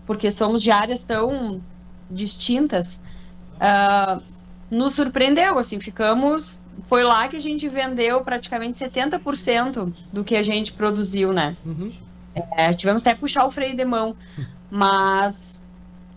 [0.07, 1.61] Porque somos de áreas tão
[2.11, 3.01] distintas.
[3.59, 4.21] Ah,
[4.71, 6.61] nos surpreendeu, assim, ficamos.
[6.83, 11.57] Foi lá que a gente vendeu praticamente 70% do que a gente produziu, né?
[11.65, 11.93] Uhum.
[12.57, 14.17] É, tivemos até que puxar o freio de mão,
[14.71, 15.60] mas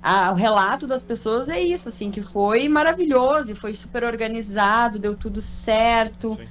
[0.03, 4.99] a- o relato das pessoas é isso, assim, que foi maravilhoso e foi super organizado,
[4.99, 6.35] deu tudo certo.
[6.35, 6.47] Sim.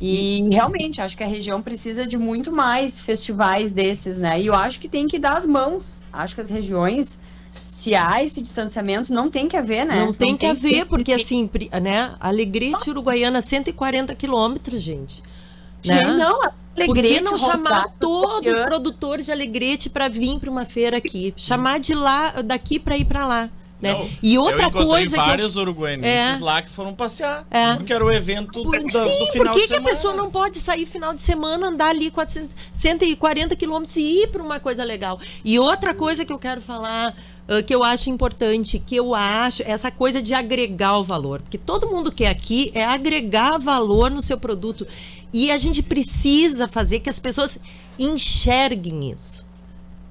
[0.00, 4.40] E realmente, acho que a região precisa de muito mais festivais desses, né?
[4.40, 6.02] E eu acho que tem que dar as mãos.
[6.12, 7.18] Acho que as regiões,
[7.68, 10.04] se há esse distanciamento, não tem que haver, né?
[10.04, 11.48] Não tem que haver, porque ter- assim,
[11.80, 12.14] né?
[12.20, 15.22] Alegrete Uruguaiana, 140 quilômetros, gente.
[15.86, 15.96] né?
[15.98, 16.12] Gente,
[16.78, 20.64] não, Por que não chamar Rosário, todos os produtores de Alegrete para vir para uma
[20.64, 21.32] feira aqui?
[21.36, 23.50] Chamar de lá, daqui para ir para lá,
[23.80, 23.92] né?
[23.92, 26.38] Não, e outra eu coisa que eu- vários uruguaienses É.
[26.40, 27.46] lá que foram passear.
[27.50, 27.74] É.
[27.76, 29.88] Porque era o evento Por- do, Sim, do por final que, de que a semana.
[29.88, 34.42] pessoa não pode sair final de semana, andar ali 400, 140 quilômetros e ir para
[34.42, 35.18] uma coisa legal?
[35.44, 37.14] E outra coisa que eu quero falar,
[37.48, 41.40] ah, que eu acho importante, que eu acho, essa coisa de agregar o valor.
[41.42, 44.86] Porque todo mundo quer aqui é agregar valor no seu produto.
[45.38, 47.58] E a gente precisa fazer que as pessoas
[47.98, 49.44] enxerguem isso.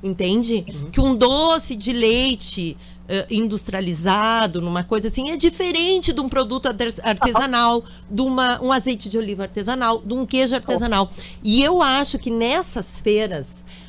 [0.03, 0.61] Entende?
[0.91, 2.77] Que um doce de leite
[3.09, 8.71] eh, industrializado, numa coisa assim, é diferente de um produto arte- artesanal, de uma, um
[8.71, 11.11] azeite de oliva artesanal, de um queijo artesanal.
[11.43, 13.47] E eu acho que nessas feiras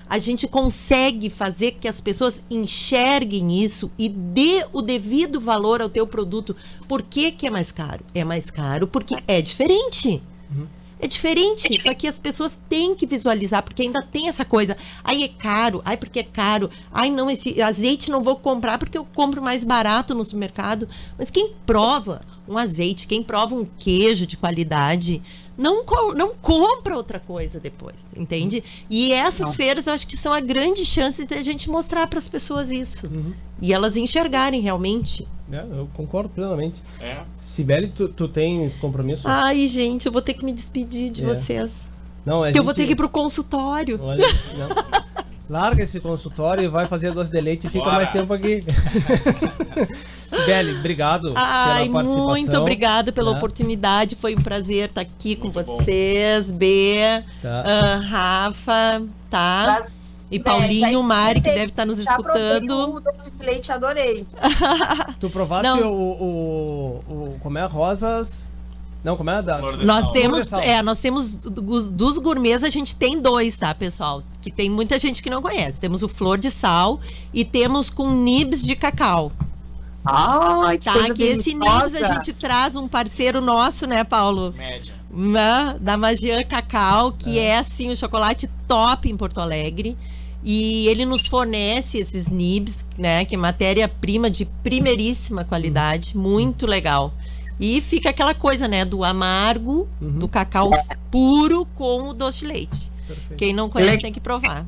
[0.09, 5.89] a gente consegue fazer que as pessoas enxerguem isso e dê o devido valor ao
[5.91, 6.57] teu produto.
[6.89, 8.05] Por que, que é mais caro?
[8.15, 10.23] É mais caro porque é diferente.
[11.07, 14.77] É diferente, só que as pessoas têm que visualizar, porque ainda tem essa coisa.
[15.05, 16.69] Ai, é caro, ai, porque é caro.
[16.93, 20.89] Ai, não, esse azeite não vou comprar porque eu compro mais barato no supermercado.
[21.17, 25.23] Mas quem prova um azeite, quem prova um queijo de qualidade,
[25.57, 28.63] não, co- não compra outra coisa depois, entende?
[28.91, 32.19] E essas feiras eu acho que são a grande chance de a gente mostrar para
[32.19, 33.07] as pessoas isso.
[33.07, 33.33] Uhum.
[33.61, 35.27] E elas enxergarem realmente.
[35.53, 36.83] É, eu concordo plenamente.
[37.01, 37.21] É.
[37.35, 39.27] Sibeli, tu, tu tens compromisso?
[39.29, 41.27] Ai, gente, eu vou ter que me despedir de É.
[41.27, 41.89] vocês.
[42.25, 43.99] não, a Porque eu vou gente- ter que ir pro consultório.
[44.03, 44.25] Olha,
[44.59, 44.69] não.
[45.49, 47.97] Larga esse consultório e vai fazer doce de leite e fica Bora.
[47.97, 48.65] mais tempo aqui.
[50.29, 52.27] Sibeli, obrigado Ai, pela participação.
[52.27, 53.37] muito obrigada pela né?
[53.37, 54.17] oportunidade.
[54.17, 55.77] Foi um prazer estar aqui com Muito bom.
[55.79, 57.63] vocês, B, Tá.
[57.65, 59.79] ah, Rafa, tá?
[59.81, 59.93] Mas,
[60.33, 62.95] E É, Paulinho, já Mari, que deve estar nos já provei escutando.
[62.97, 64.27] O doce de leite, adorei.
[65.21, 67.39] Tu provaste o, o, o.
[67.41, 67.65] Como é?
[67.65, 68.51] Rosas.
[69.07, 69.41] Não, como é?
[69.41, 69.61] Da...
[69.61, 74.21] Flor de Nós temos, é, nós temos dos, gourmets a gente tem dois, tá, pessoal?
[74.43, 75.79] Que tem muita gente que não conhece.
[75.79, 76.99] Temos o flor de sal
[77.33, 79.31] e temos com nibs de cacau.
[80.05, 84.53] Ai, que Tá, coisa que esse nibs a gente traz um parceiro nosso, né, Paulo?
[84.57, 84.93] Média.
[85.81, 87.59] da Magian Cacau, que é.
[87.59, 89.97] assim o chocolate top em Porto Alegre.
[90.43, 97.13] E ele nos fornece esses nibs, né, que é matéria-prima de primeiríssima qualidade, muito legal.
[97.59, 100.19] E fica aquela coisa, né, do amargo, Uhum.
[100.19, 100.71] do cacau
[101.11, 102.93] puro com o doce de leite.
[103.07, 103.37] Perfeito.
[103.39, 104.03] Quem não conhece Legal.
[104.03, 104.67] tem que provar.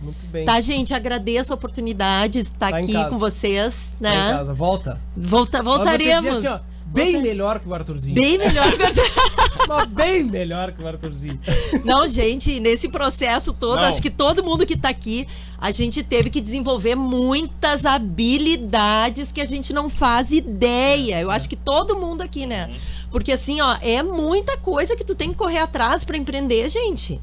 [0.00, 0.44] Muito bem.
[0.44, 3.10] Tá, gente, agradeço a oportunidade de estar Tá em aqui casa.
[3.10, 4.32] com vocês, Tá em né?
[4.32, 4.54] casa.
[4.54, 5.00] Volta.
[5.16, 6.38] Volta, voltaremos.
[6.38, 6.58] assim, ó,
[6.92, 8.14] bem melhor que o Arthurzinho.
[8.14, 9.86] Bem melhor que o Arthurzinho.
[9.88, 11.40] bem melhor que o Arthurzinho.
[11.84, 13.84] Não, gente, nesse processo todo, Não.
[13.84, 15.26] acho que todo mundo que tá aqui,
[15.58, 21.20] a gente teve que desenvolver muitas habilidades que a gente não faz ideia.
[21.20, 22.70] Eu acho que todo mundo aqui, né?
[23.10, 27.20] Porque assim, ó, é muita coisa que tu tem que correr atrás para empreender, gente.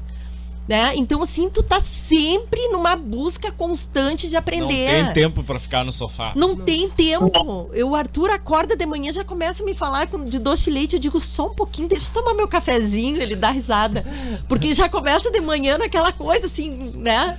[0.70, 0.92] Né?
[0.94, 5.04] Então, assim, tu tá sempre numa busca constante de Não aprender.
[5.04, 6.32] tem tempo pra ficar no sofá.
[6.36, 7.68] Não tem tempo.
[7.72, 10.70] Eu, o Arthur acorda de manhã, já começa a me falar com- de doce de
[10.70, 10.92] leite.
[10.94, 13.20] Eu digo, só um pouquinho, deixa eu tomar meu cafezinho.
[13.20, 14.04] Ele dá risada.
[14.48, 17.36] Porque já começa de manhã naquela coisa assim, né?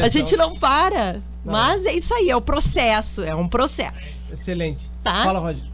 [0.00, 1.14] A gente não para.
[1.44, 1.52] Não.
[1.52, 3.24] Mas é isso aí, é o processo.
[3.24, 3.96] É um processo.
[4.32, 4.88] Excelente.
[5.02, 5.24] Tá?
[5.24, 5.64] Fala, Roger.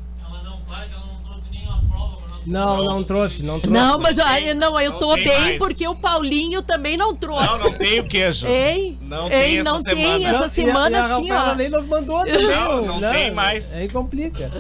[2.47, 3.71] Não, não trouxe, não trouxe.
[3.81, 5.59] Não, mas eu, não, eu Não tô tem bem mais.
[5.59, 7.47] porque o Paulinho também não trouxe.
[7.47, 8.47] Não, não tem o queijo.
[8.47, 10.29] Ei, Não ei, tem essa não tem semana.
[10.29, 11.55] essa Não, e a- semana e a, assim, ó.
[11.55, 12.47] nem nos mandou também.
[12.49, 13.13] Não, não né?
[13.13, 13.73] tem mais.
[13.75, 14.51] Aí complica.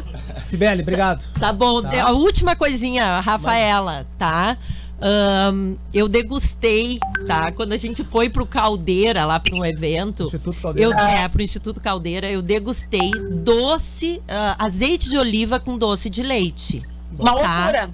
[0.44, 1.24] Sibeli, obrigado.
[1.38, 2.08] Tá bom, Tá.
[2.08, 4.58] a última coisinha, Rafaela, tá?
[5.00, 7.52] Ahn, eu degustei, tá?
[7.52, 10.90] Quando a gente foi pro Caldeira, lá para um evento, Instituto Caldeira.
[10.90, 13.10] eu é pro Instituto Caldeira, eu degustei
[13.44, 16.82] doce, ah, azeite de oliva com doce de leite.
[17.18, 17.60] Uma tá?
[17.64, 17.90] loucura.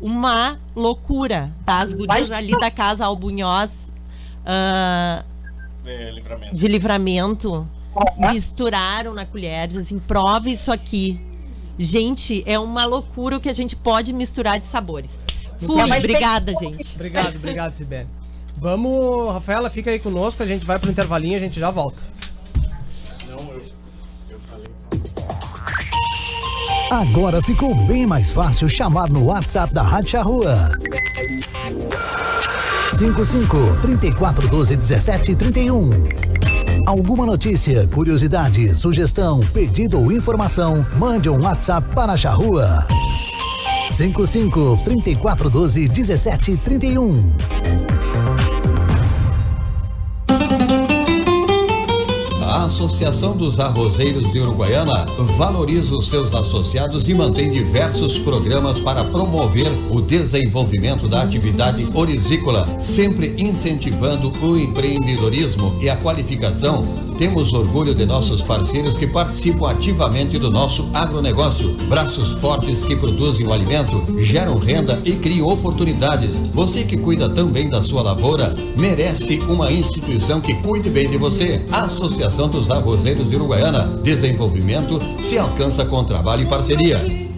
[0.00, 1.80] Uma loucura, tá?
[1.80, 3.90] As gurias ali da casa Albunhós
[4.44, 5.24] ah,
[5.84, 6.54] É, livramento.
[6.54, 7.68] de livramento
[8.32, 11.20] misturaram na colher, dizem assim, prova isso aqui.
[11.78, 15.16] Gente, é uma loucura o que a gente pode misturar de sabores.
[15.58, 16.94] Fui, Então, tem- obrigada, gente.
[16.94, 18.08] Obrigado, obrigado, Sibeli.
[18.56, 22.02] Vamos, Rafaela, fica aí conosco, a gente vai pro intervalinho, a gente já volta.
[26.94, 30.70] Agora ficou bem mais fácil chamar no WhatsApp da Rádio Rua.
[32.96, 35.90] 55 3412 1731.
[36.86, 42.86] Alguma notícia, curiosidade, sugestão, pedido ou informação, mande um WhatsApp para a Charrua.
[43.90, 48.03] 55 3412 1731.
[52.74, 55.06] Associação dos Arrozeiros de Uruguaiana
[55.38, 62.66] valoriza os seus associados e mantém diversos programas para promover o desenvolvimento da atividade orizícola,
[62.80, 66.84] sempre incentivando o empreendedorismo e a qualificação.
[67.18, 71.74] Temos orgulho de nossos parceiros que participam ativamente do nosso agronegócio.
[71.88, 76.38] Braços fortes que produzem o alimento, geram renda e criam oportunidades.
[76.52, 81.64] Você que cuida também da sua lavoura, merece uma instituição que cuide bem de você.
[81.70, 84.00] A Associação dos Arrozeiros de Uruguaiana.
[84.02, 87.33] Desenvolvimento se alcança com trabalho e parceria.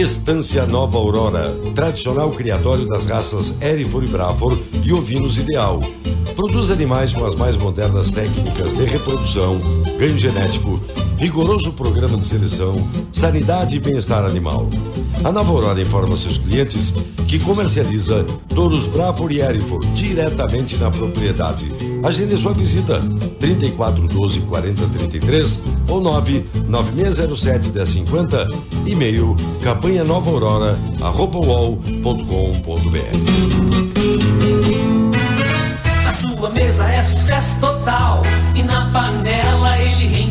[0.00, 5.78] Estância Nova Aurora, tradicional criatório das raças Erifor e Brafor e ovinos ideal.
[6.34, 9.60] Produz animais com as mais modernas técnicas de reprodução,
[9.98, 10.80] ganho genético,
[11.20, 14.70] rigoroso programa de seleção, sanidade e bem-estar animal.
[15.22, 16.94] A Nova Aurora informa seus clientes
[17.28, 21.70] que comercializa touros Brafor e Erifor diretamente na propriedade.
[22.02, 23.02] Agende sua visita
[23.38, 25.60] 3412 4033
[25.90, 28.48] ou 99607 1050
[28.86, 30.78] e-mail campanha nova aurora
[36.02, 38.22] Na sua mesa é sucesso total.
[38.54, 40.29] E na panela ele rende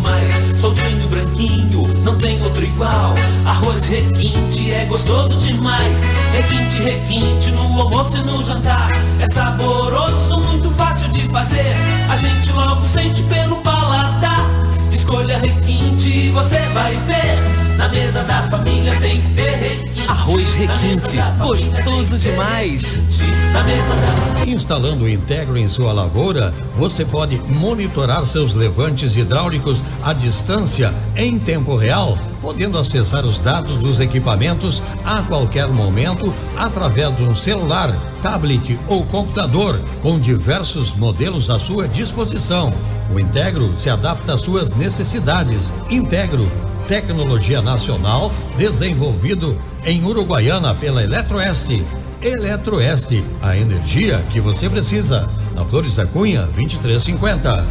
[0.00, 0.32] mais.
[0.60, 3.14] Soltinho, branquinho, não tem outro igual.
[3.46, 6.02] Arroz requinte é gostoso demais.
[6.32, 8.90] Requinte, requinte no almoço e no jantar.
[9.20, 11.74] É saboroso, muito fácil de fazer.
[12.08, 14.46] A gente logo sente pelo paladar.
[14.92, 17.59] Escolha requinte e você vai ver.
[17.80, 20.06] Na mesa da família tem que ter requinte.
[20.06, 22.96] Arroz requinte, gostoso demais.
[22.96, 23.22] requinte.
[23.54, 29.82] Na mesa da Instalando o Integro em sua lavoura, você pode monitorar seus levantes hidráulicos
[30.02, 37.16] à distância em tempo real, podendo acessar os dados dos equipamentos a qualquer momento através
[37.16, 42.74] de um celular, tablet ou computador, com diversos modelos à sua disposição.
[43.10, 45.72] O Integro se adapta às suas necessidades.
[45.88, 46.46] Integro
[46.90, 51.84] tecnologia nacional desenvolvido em Uruguaiana pela Eletroeste.
[52.20, 55.30] Eletroeste, a energia que você precisa.
[55.54, 57.64] Na Flores da Cunha, 2350.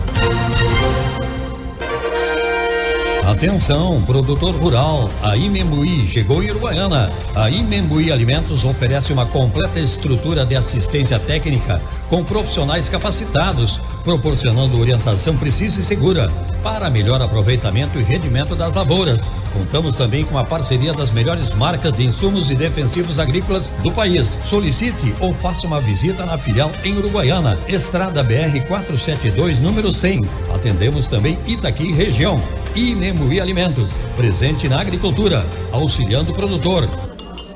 [3.29, 7.11] Atenção, produtor rural, a Imembuí chegou em Uruguaiana.
[7.35, 15.37] A Imembuí Alimentos oferece uma completa estrutura de assistência técnica com profissionais capacitados, proporcionando orientação
[15.37, 16.31] precisa e segura
[16.63, 19.21] para melhor aproveitamento e rendimento das lavouras.
[19.53, 24.39] Contamos também com a parceria das melhores marcas de insumos e defensivos agrícolas do país.
[24.43, 30.21] Solicite ou faça uma visita na filial em Uruguaiana, Estrada BR 472, número 100.
[30.53, 32.41] Atendemos também Itaqui região.
[32.75, 36.87] E Nemuri Alimentos, presente na agricultura, auxiliando o produtor.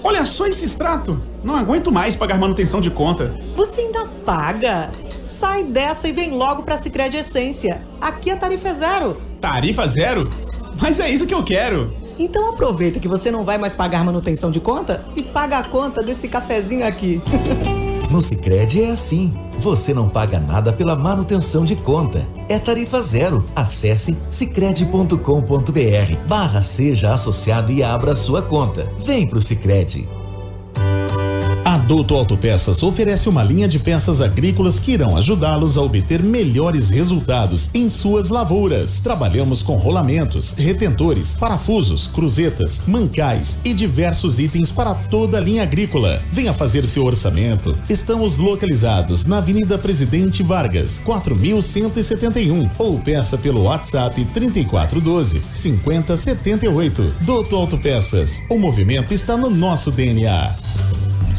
[0.03, 1.21] Olha só esse extrato.
[1.43, 3.33] Não aguento mais pagar manutenção de conta.
[3.55, 4.89] Você ainda paga?
[5.09, 7.81] Sai dessa e vem logo pra Sicredi Essência.
[8.01, 9.21] Aqui a tarifa é zero.
[9.39, 10.27] Tarifa zero?
[10.81, 11.93] Mas é isso que eu quero.
[12.17, 16.03] Então aproveita que você não vai mais pagar manutenção de conta e paga a conta
[16.03, 17.21] desse cafezinho aqui.
[18.13, 19.33] No Sicredi é assim.
[19.57, 22.27] Você não paga nada pela manutenção de conta.
[22.47, 23.43] É tarifa zero.
[23.55, 25.17] Acesse sicredi.com.br
[26.27, 28.87] barra seja associado e abra sua conta.
[29.03, 30.07] Vem pro Sicredi.
[31.83, 36.89] A Duto Autopeças oferece uma linha de peças agrícolas que irão ajudá-los a obter melhores
[36.89, 38.99] resultados em suas lavouras.
[38.99, 46.21] Trabalhamos com rolamentos, retentores, parafusos, cruzetas, mancais e diversos itens para toda a linha agrícola.
[46.31, 47.77] Venha fazer seu orçamento.
[47.89, 57.13] Estamos localizados na Avenida Presidente Vargas, 4171 ou peça pelo WhatsApp 3412 5078.
[57.19, 58.41] Duto Autopeças.
[58.49, 60.53] O movimento está no nosso DNA.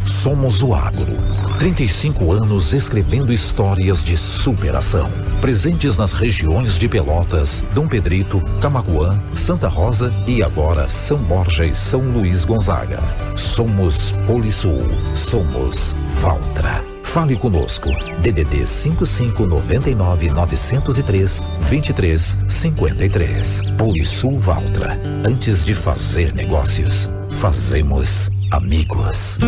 [0.05, 1.17] Somos o Agro.
[1.59, 5.11] 35 anos escrevendo histórias de superação.
[5.41, 11.75] Presentes nas regiões de Pelotas, Dom Pedrito, Camacuã, Santa Rosa e agora São Borja e
[11.75, 13.01] São Luís Gonzaga.
[13.37, 14.83] Somos Polisul.
[15.15, 16.85] Somos Valtra.
[17.03, 17.91] Fale conosco.
[18.23, 23.63] DDD 55 99 903 23 53.
[23.79, 24.99] Polisul Valtra.
[25.25, 27.09] Antes de fazer negócios,
[27.41, 29.39] fazemos amigos.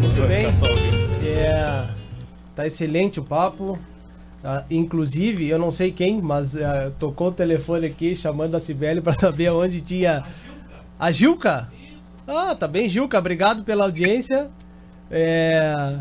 [0.00, 0.46] Muito bem.
[1.26, 1.86] É,
[2.54, 3.78] tá excelente o papo.
[4.42, 9.00] Ah, inclusive, eu não sei quem, mas ah, tocou o telefone aqui chamando a Cibele
[9.00, 10.24] para saber onde tinha.
[10.98, 11.70] A Gilca?
[12.26, 13.18] Ah, tá bem, Gilca.
[13.18, 14.48] Obrigado pela audiência.
[15.10, 15.98] É,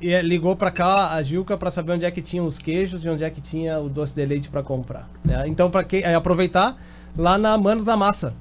[0.00, 3.04] e é, ligou para cá a Gilca para saber onde é que tinha os queijos
[3.04, 5.08] e onde é que tinha o doce de leite para comprar.
[5.24, 5.46] né?
[5.46, 6.76] Então, para quem é, aproveitar,
[7.16, 8.34] lá na Manos da Massa.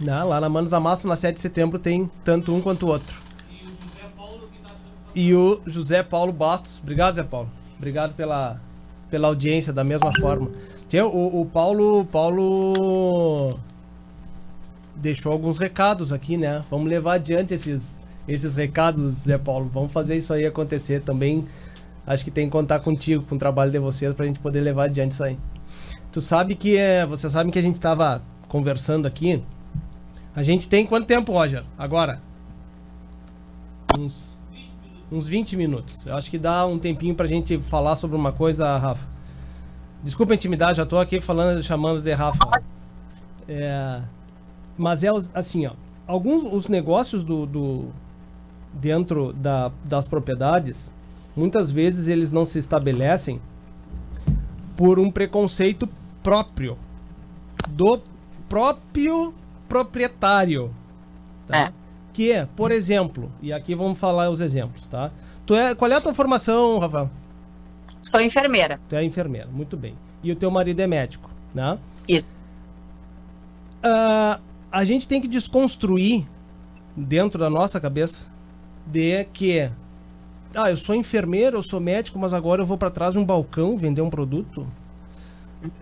[0.00, 0.22] né?
[0.22, 3.20] Lá na Manos da Massa, na 7 de setembro, tem tanto um quanto o outro.
[5.14, 6.80] E o José Paulo Bastos.
[6.80, 7.50] Obrigado, Zé Paulo.
[7.76, 8.60] Obrigado pela,
[9.10, 10.50] pela audiência, da mesma forma.
[11.12, 12.04] O, o Paulo.
[12.06, 13.58] Paulo.
[14.94, 16.62] Deixou alguns recados aqui, né?
[16.70, 19.70] Vamos levar adiante esses, esses recados, Zé Paulo.
[19.72, 21.44] Vamos fazer isso aí acontecer também.
[22.06, 24.84] Acho que tem que contar contigo, com o trabalho de vocês, pra gente poder levar
[24.84, 25.38] adiante isso aí.
[26.10, 27.06] Tu sabe que é.
[27.06, 29.42] Você sabe que a gente tava conversando aqui.
[30.34, 31.64] A gente tem quanto tempo, Roger?
[31.78, 32.20] Agora?
[33.98, 34.38] Uns,
[35.10, 36.06] uns 20 minutos.
[36.06, 39.08] Eu acho que dá um tempinho pra gente falar sobre uma coisa, Rafa.
[40.02, 42.62] Desculpa a intimidade, já tô aqui falando, chamando de Rafa.
[43.46, 44.00] É,
[44.78, 45.72] mas é assim, ó.
[46.06, 47.88] Alguns os negócios do, do
[48.72, 50.92] dentro da, das propriedades,
[51.34, 53.40] muitas vezes eles não se estabelecem
[54.76, 55.88] por um preconceito
[56.22, 56.78] próprio
[57.68, 58.00] do
[58.48, 59.34] próprio
[59.68, 60.74] proprietário.
[61.46, 61.72] Tá?
[62.12, 65.10] Que é, por exemplo, e aqui vamos falar os exemplos, tá?
[65.46, 67.10] Tu é, qual é a tua formação, Rafael?
[68.02, 68.80] Sou enfermeira.
[68.88, 69.94] Tu é enfermeira, muito bem.
[70.22, 71.78] E o teu marido é médico, né?
[72.08, 72.26] Isso.
[73.82, 74.40] Ah,
[74.70, 76.26] a gente tem que desconstruir
[76.96, 78.29] dentro da nossa cabeça
[78.90, 79.70] de que
[80.54, 83.24] ah, eu sou enfermeiro, eu sou médico, mas agora eu vou para trás de um
[83.24, 84.66] balcão vender um produto.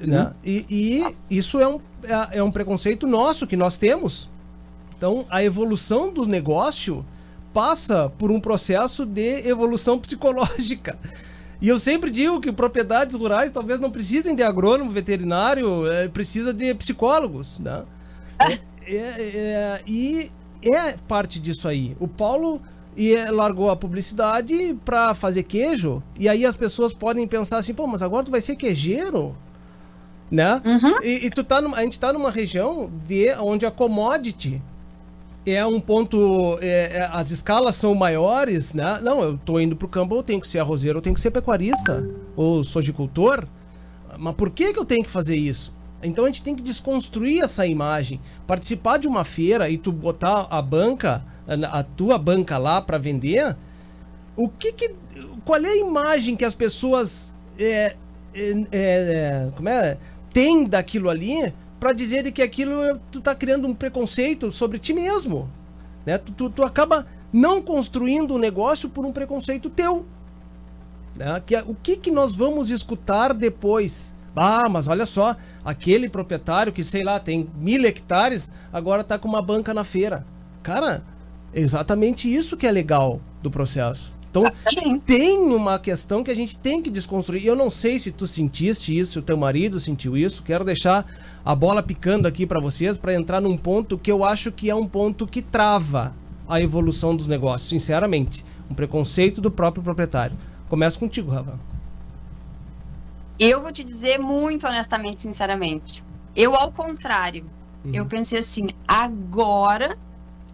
[0.00, 0.32] Né?
[0.44, 4.28] E, e isso é um, é, é um preconceito nosso que nós temos.
[4.96, 7.04] Então, a evolução do negócio
[7.52, 10.98] passa por um processo de evolução psicológica.
[11.60, 16.52] E eu sempre digo que propriedades rurais talvez não precisem de agrônomo, veterinário, é, precisa
[16.52, 17.84] de psicólogos, né?
[18.38, 20.30] É, é, e
[20.62, 21.96] é parte disso aí.
[21.98, 22.60] O Paulo
[22.98, 27.72] e é, largou a publicidade para fazer queijo, e aí as pessoas podem pensar assim,
[27.72, 29.36] pô, mas agora tu vai ser queijeiro?
[30.28, 30.60] Né?
[31.02, 34.60] E, e tu tá numa, a gente tá numa região de onde a commodity
[35.46, 36.58] é um ponto.
[36.60, 39.00] é, é, as escalas são maiores, né?
[39.02, 41.30] Não, eu tô indo pro campo, eu tenho que ser arrozeiro, eu tenho que ser
[41.30, 43.46] pecuarista, ou sojicultor.
[44.18, 45.72] Mas por que, que eu tenho que fazer isso?
[46.02, 48.20] Então a gente tem que desconstruir essa imagem.
[48.46, 53.56] Participar de uma feira e tu botar a banca, a, tua banca lá para vender,
[54.36, 54.94] o que que.
[55.44, 57.34] Qual é a imagem que as pessoas.
[57.58, 57.96] É,
[58.34, 59.98] é, é, como é?
[60.32, 64.92] Tem daquilo ali para dizer que aquilo é- tu tá criando um preconceito sobre ti
[64.92, 65.50] mesmo.
[66.04, 66.18] Né?
[66.18, 70.04] Tu, tu, tu acaba não construindo um negócio por um preconceito teu.
[71.16, 71.42] Né?
[71.44, 74.14] Que, é- o que, que nós vamos escutar depois?
[74.36, 79.26] Ah, mas olha só, aquele proprietário que, sei lá, tem mil hectares, agora tá com
[79.26, 80.24] uma banca na feira.
[80.62, 81.02] Cara,
[81.52, 84.12] é exatamente isso que é legal do processo.
[84.30, 87.44] Então Então tem uma questão que a gente tem que desconstruir.
[87.44, 90.42] Eu não sei se tu sentiste isso, se o teu marido sentiu isso.
[90.42, 91.06] Quero deixar
[91.44, 94.74] a bola picando aqui para vocês para entrar num ponto que eu acho que é
[94.74, 96.14] um ponto que trava
[96.46, 98.44] a evolução dos negócios, sinceramente.
[98.70, 100.36] Um preconceito do próprio proprietário.
[100.68, 101.58] Começa contigo, Rafa.
[103.38, 106.04] Eu vou te dizer muito honestamente, sinceramente.
[106.34, 107.44] Eu, ao contrário,
[107.84, 107.94] uhum.
[107.94, 109.96] eu pensei assim, agora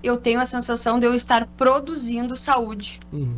[0.05, 3.01] eu tenho a sensação de eu estar produzindo saúde.
[3.13, 3.35] Uhum.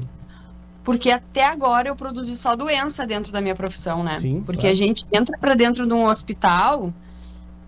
[0.83, 4.13] Porque até agora eu produzi só doença dentro da minha profissão, né?
[4.21, 4.73] Sim, Porque claro.
[4.73, 6.93] a gente entra para dentro de um hospital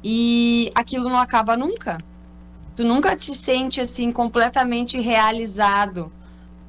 [0.04, 1.98] e aquilo não acaba nunca.
[2.76, 6.12] Tu nunca te sente assim completamente realizado.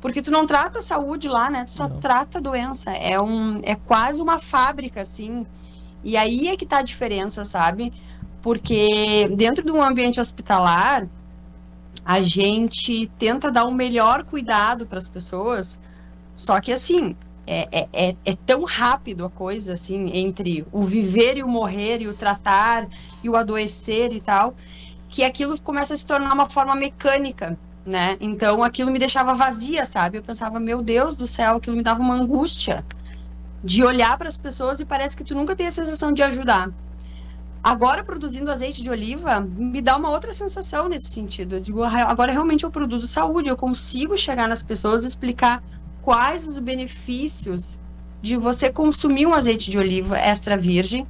[0.02, 1.66] Porque tu não trata saúde lá, né?
[1.66, 2.00] Tu só não.
[2.00, 2.92] trata doença.
[2.92, 5.46] É, um, é quase uma fábrica, assim.
[6.04, 7.94] E aí é que tá a diferença, sabe?
[8.42, 11.08] Porque dentro de um ambiente hospitalar,
[12.10, 15.80] a gente tenta dar o melhor cuidado para as pessoas,
[16.36, 21.38] só que assim, é, é, é, é, tão rápido a coisa, assim, entre o viver
[21.38, 22.88] e o morrer, e o tratar,
[23.24, 24.56] e o adoecer e tal,
[25.08, 27.56] que aquilo começa a se tornar uma forma mecânica,
[27.86, 28.18] né?
[28.20, 30.18] Então aquilo me deixava vazia, sabe?
[30.18, 32.84] Eu pensava, meu Deus do céu, aquilo me dava uma angústia
[33.64, 36.72] de olhar para as pessoas e parece que tu nunca tem a sensação de ajudar.
[37.62, 41.56] Agora, produzindo azeite de oliva, me dá uma outra sensação nesse sentido.
[41.56, 45.62] Eu digo, agora realmente eu produzo saúde, eu consigo chegar nas pessoas e explicar
[46.02, 47.78] quais os benefícios
[48.22, 51.06] de você consumir um azeite de oliva extra virgem,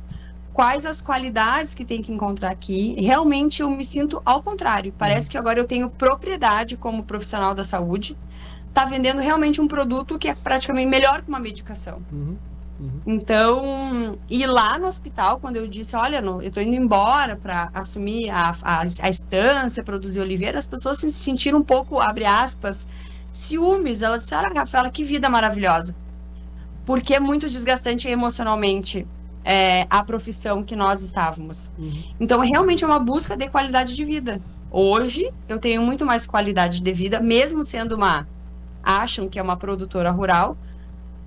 [0.51, 2.95] quais as qualidades que tem que encontrar aqui.
[2.99, 4.93] Realmente eu me sinto ao contrário.
[4.97, 8.17] Parece que agora eu tenho propriedade como profissional da saúde,
[8.73, 12.01] tá vendendo realmente um produto que é praticamente melhor que uma medicação.
[12.11, 12.35] Uhum.
[12.80, 13.01] Uhum.
[13.05, 18.30] Então, e lá no hospital, quando eu disse, olha, eu estou indo embora para assumir
[18.30, 22.88] a, a, a, estância, produzir oliveira, as pessoas se sentiram um pouco, abre aspas,
[23.32, 24.01] ciúmes.
[24.01, 25.93] Elas disseram, olha, Rafaela, que vida maravilhosa.
[26.86, 29.05] Porque é muito desgastante emocionalmente
[29.43, 31.71] é, a profissão que nós estávamos.
[31.77, 32.03] Uhum.
[32.19, 34.41] Então, realmente é uma busca de qualidade de vida.
[34.71, 38.27] Hoje, eu tenho muito mais qualidade de vida, mesmo sendo uma,
[38.84, 40.55] acham que é uma produtora rural,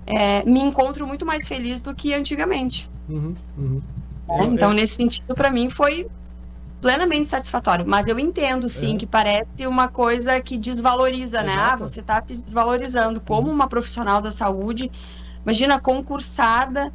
[0.05, 2.89] é, me encontro muito mais feliz do que antigamente.
[3.09, 3.81] Uhum, uhum.
[4.29, 4.75] É, então, é...
[4.75, 6.07] nesse sentido, para mim foi
[6.81, 7.85] plenamente satisfatório.
[7.87, 8.97] Mas eu entendo, sim, é.
[8.97, 11.47] que parece uma coisa que desvaloriza, Exato.
[11.47, 11.55] né?
[11.57, 14.91] Ah, você está se desvalorizando como uma profissional da saúde.
[15.43, 16.91] Imagina, concursada,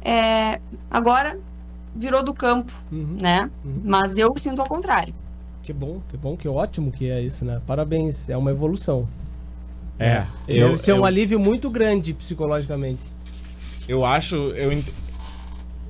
[0.00, 1.38] é, agora
[1.94, 3.50] virou do campo, uhum, né?
[3.64, 3.80] Uhum.
[3.84, 5.14] Mas eu sinto ao contrário.
[5.62, 7.60] Que bom, que bom, que ótimo que é isso, né?
[7.66, 9.08] Parabéns, é uma evolução.
[9.98, 10.06] É.
[10.06, 10.26] é.
[10.48, 13.02] Eu, Deve ser eu, um alívio muito grande psicologicamente.
[13.88, 14.36] Eu acho.
[14.36, 14.82] Eu,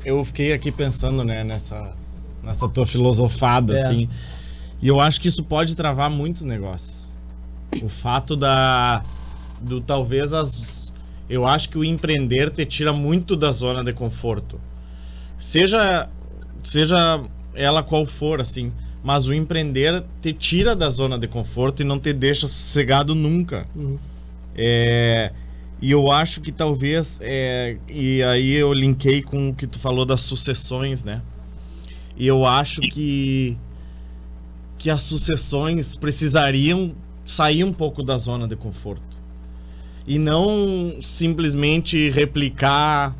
[0.04, 1.92] eu fiquei aqui pensando, né, nessa,
[2.42, 3.82] nessa tua filosofada, é.
[3.82, 4.08] assim.
[4.82, 6.94] E eu acho que isso pode travar muitos negócios.
[7.82, 9.02] O fato da.
[9.60, 10.92] Do talvez as.
[11.28, 14.60] Eu acho que o empreender te tira muito da zona de conforto.
[15.38, 16.08] Seja.
[16.62, 17.22] Seja
[17.54, 18.72] ela qual for, assim
[19.04, 23.66] mas o empreender te tira da zona de conforto e não te deixa sossegado nunca.
[23.76, 23.98] Uhum.
[24.56, 25.30] É,
[25.78, 30.06] e eu acho que talvez, é, e aí eu linkei com o que tu falou
[30.06, 31.20] das sucessões, né?
[32.16, 33.58] E eu acho que,
[34.78, 36.94] que as sucessões precisariam
[37.26, 39.02] sair um pouco da zona de conforto.
[40.06, 43.14] E não simplesmente replicar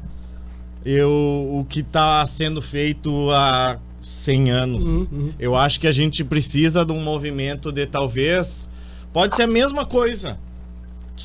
[0.83, 4.85] eu, o que está sendo feito há 100 anos.
[4.85, 5.33] Uhum, uhum.
[5.39, 8.69] Eu acho que a gente precisa de um movimento de talvez.
[9.13, 10.39] Pode ser a mesma coisa.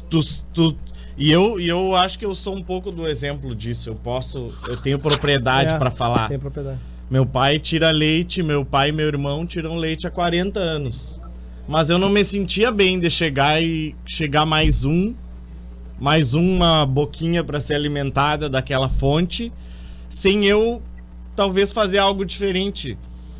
[0.09, 0.19] Tu,
[0.53, 0.75] tu,
[1.17, 3.89] e eu, e eu acho que eu sou um pouco do exemplo disso.
[3.89, 4.53] Eu posso.
[4.67, 6.30] Eu tenho propriedade é, para falar.
[6.30, 6.80] Tem propriedade.
[7.09, 11.19] Meu pai tira leite, meu pai e meu irmão tiram leite há 40 anos.
[11.67, 15.13] Mas eu não me sentia bem de chegar e chegar mais um,
[15.99, 19.51] mais uma boquinha para ser alimentada daquela fonte,
[20.09, 20.82] sem eu
[21.39, 22.97] talvez fazer algo diferente.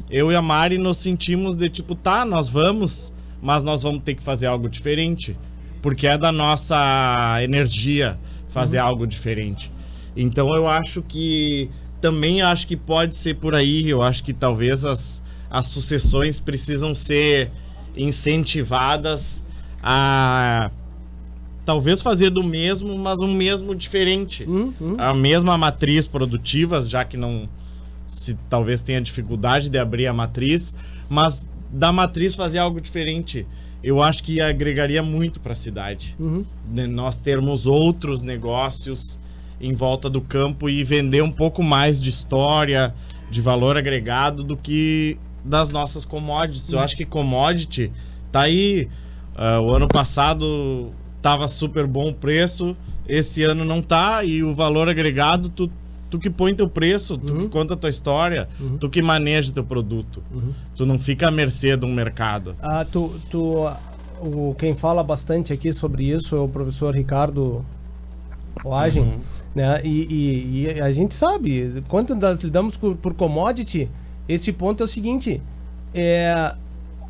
[0.10, 4.16] Eu e a Mari nos sentimos de tipo, tá, nós vamos, mas nós vamos ter
[4.16, 5.36] que fazer algo diferente.
[5.82, 8.88] Porque é da nossa energia fazer uhum.
[8.88, 9.70] algo diferente.
[10.16, 11.70] Então eu acho que
[12.00, 13.90] também acho que pode ser por aí.
[13.90, 15.22] Eu acho que talvez as,
[15.52, 17.52] as sucessões precisam ser
[17.98, 19.44] incentivadas
[19.84, 20.72] a
[21.66, 24.46] talvez fazer do mesmo, mas um mesmo diferente.
[24.46, 24.96] Uhum.
[24.98, 27.50] A mesma matriz produtiva, já que não
[28.10, 30.76] se talvez tenha dificuldade de abrir a matriz,
[31.08, 33.48] mas da matriz fazer algo diferente.
[33.82, 36.16] Eu acho que agregaria muito para a cidade.
[36.20, 36.46] Uhum.
[36.90, 39.18] Nós termos outros negócios
[39.62, 42.94] em volta do campo e vender um pouco mais de história,
[43.32, 46.70] de valor agregado do que das nossas commodities.
[46.70, 46.80] Uhum.
[46.80, 47.92] Eu acho que commodity
[48.32, 48.90] tá aí.
[49.36, 50.92] Uh, o ano passado
[51.22, 52.76] tava super bom o preço,
[53.08, 55.72] esse ano não tá, e o valor agregado, tu,
[56.10, 58.48] tu que põe teu preço, tu que conta a tua história,
[58.80, 60.24] tu que maneja teu produto.
[60.76, 62.56] Tu não fica à mercê de um mercado.
[62.62, 63.68] Ah, tu, tu,
[64.22, 67.64] o, quem fala bastante aqui sobre isso é o professor Ricardo
[68.66, 69.20] Lagen, Uhum.
[69.56, 69.82] né?
[69.84, 73.90] E, e- e a gente sabe, quando nós lidamos por, por commodity,
[74.28, 75.42] esse ponto é o seguinte,
[75.94, 76.54] é,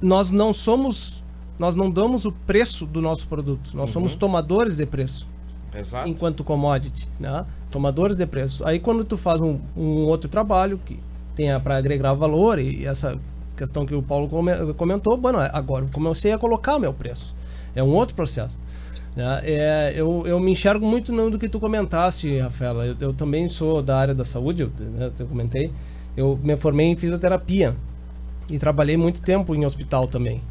[0.01, 1.23] nós não somos,
[1.57, 5.27] nós não damos o preço do nosso produto, nós somos tomadores de preço
[5.75, 6.07] Exato.
[6.09, 7.45] enquanto commodity, né?
[7.71, 8.65] Tomadores de preço.
[8.65, 10.99] Aí quando tu faz um, um outro trabalho que
[11.35, 13.17] tenha para agregar valor e, essa
[13.55, 17.35] questão que o Paulo come- comentou, bueno, agora eu comecei a colocar meu preço.
[17.75, 18.57] É um outro processo.
[19.15, 19.41] né?
[19.43, 22.85] É, eu, eu me enxergo muito no do que tu comentaste, Rafaela.
[22.85, 25.71] Eu, eu também sou da área da saúde, eu, né, eu comentei.
[26.17, 27.75] Eu me formei em fisioterapia
[28.49, 30.41] e trabalhei muito tempo em hospital também.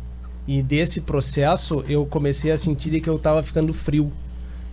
[0.46, 4.10] E desse processo eu comecei a sentir que eu estava ficando frio.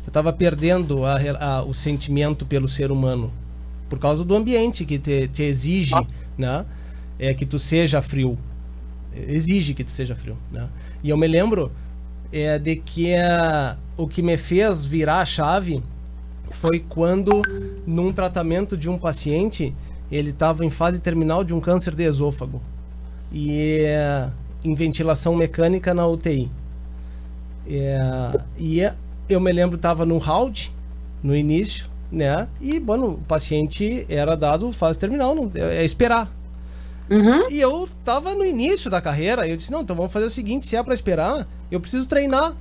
[0.05, 3.31] Eu estava perdendo a a- o sentimento pelo ser humano
[3.89, 5.95] por causa do ambiente que te, te exige,
[6.37, 6.65] né?
[7.19, 8.37] É que tu seja frio.
[9.13, 10.67] Exige que tu seja frio, né?
[11.03, 11.71] E eu me lembro
[12.31, 15.81] é, de que é, o que me fez virar a chave
[16.49, 17.41] foi quando,
[17.87, 19.73] num tratamento de um paciente,
[20.11, 22.61] ele estava em fase terminal de um câncer de esôfago
[23.31, 24.29] e é,
[24.63, 26.49] em ventilação mecânica na UTI.
[27.67, 28.93] É, e é-
[29.29, 30.71] eu me lembro estava no round
[31.23, 32.47] no início, né?
[32.61, 36.31] E bueno, o paciente era dado fase terminal, não, é é esperar.
[37.47, 40.65] E eu tava no início da carreira, eu disse, não, então vamos fazer o seguinte,
[40.67, 42.53] se é para esperar, eu preciso treinar.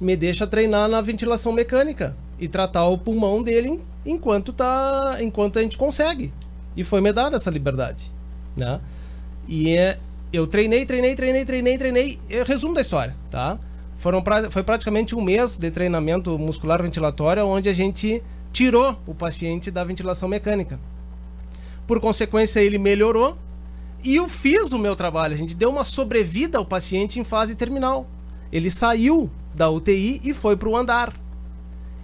[0.00, 5.58] Me deixa treinar na ventilação mecânica e tratar o pulmão dele en- enquanto tá, enquanto
[5.58, 6.34] a gente consegue.
[6.76, 8.12] E foi me dada essa liberdade,
[8.54, 8.80] né?
[9.48, 9.98] E é,
[10.32, 12.20] eu treinei, treinei, treinei, treinei, treinei.
[12.28, 13.58] É, resumo da história, tá?
[13.96, 18.22] Foram pra, foi praticamente um mês de treinamento muscular ventilatório, onde a gente
[18.52, 20.78] tirou o paciente da ventilação mecânica.
[21.86, 23.36] Por consequência, ele melhorou
[24.04, 25.34] e eu fiz o meu trabalho.
[25.34, 28.06] A gente deu uma sobrevida ao paciente em fase terminal.
[28.52, 31.12] Ele saiu da UTI e foi para o andar.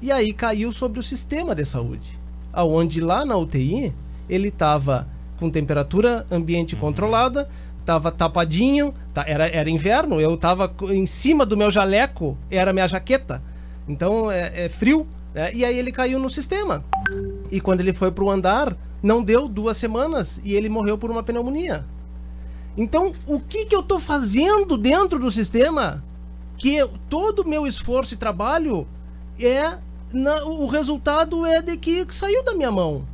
[0.01, 2.19] E aí caiu sobre o sistema de saúde,
[2.53, 3.95] aonde lá na UTI
[4.29, 5.07] ele estava
[5.39, 7.49] com temperatura ambiente controlada,
[7.83, 12.89] estava tapadinho, tá- era, era inverno, eu estava em cima do meu jaleco, era minha
[12.89, 13.43] jaqueta,
[13.87, 15.53] então é, é frio, né?
[15.53, 16.85] e aí ele caiu no sistema.
[17.51, 21.11] E quando ele foi para o andar, não deu duas semanas e ele morreu por
[21.11, 21.85] uma pneumonia.
[22.77, 26.03] Então, o que, que eu estou fazendo dentro do sistema
[26.57, 26.79] que
[27.11, 28.87] todo o meu esforço e trabalho
[29.39, 29.77] é
[30.13, 33.05] na- o resultado é de que saiu da minha mão.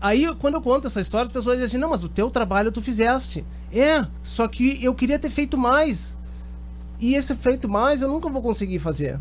[0.00, 2.70] Aí, quando eu conto essa história, as pessoas dizem assim: não, mas o teu trabalho
[2.70, 3.44] tu fizeste.
[3.72, 6.18] É, só que eu queria ter feito mais.
[7.00, 9.20] E esse feito mais eu nunca vou conseguir fazer.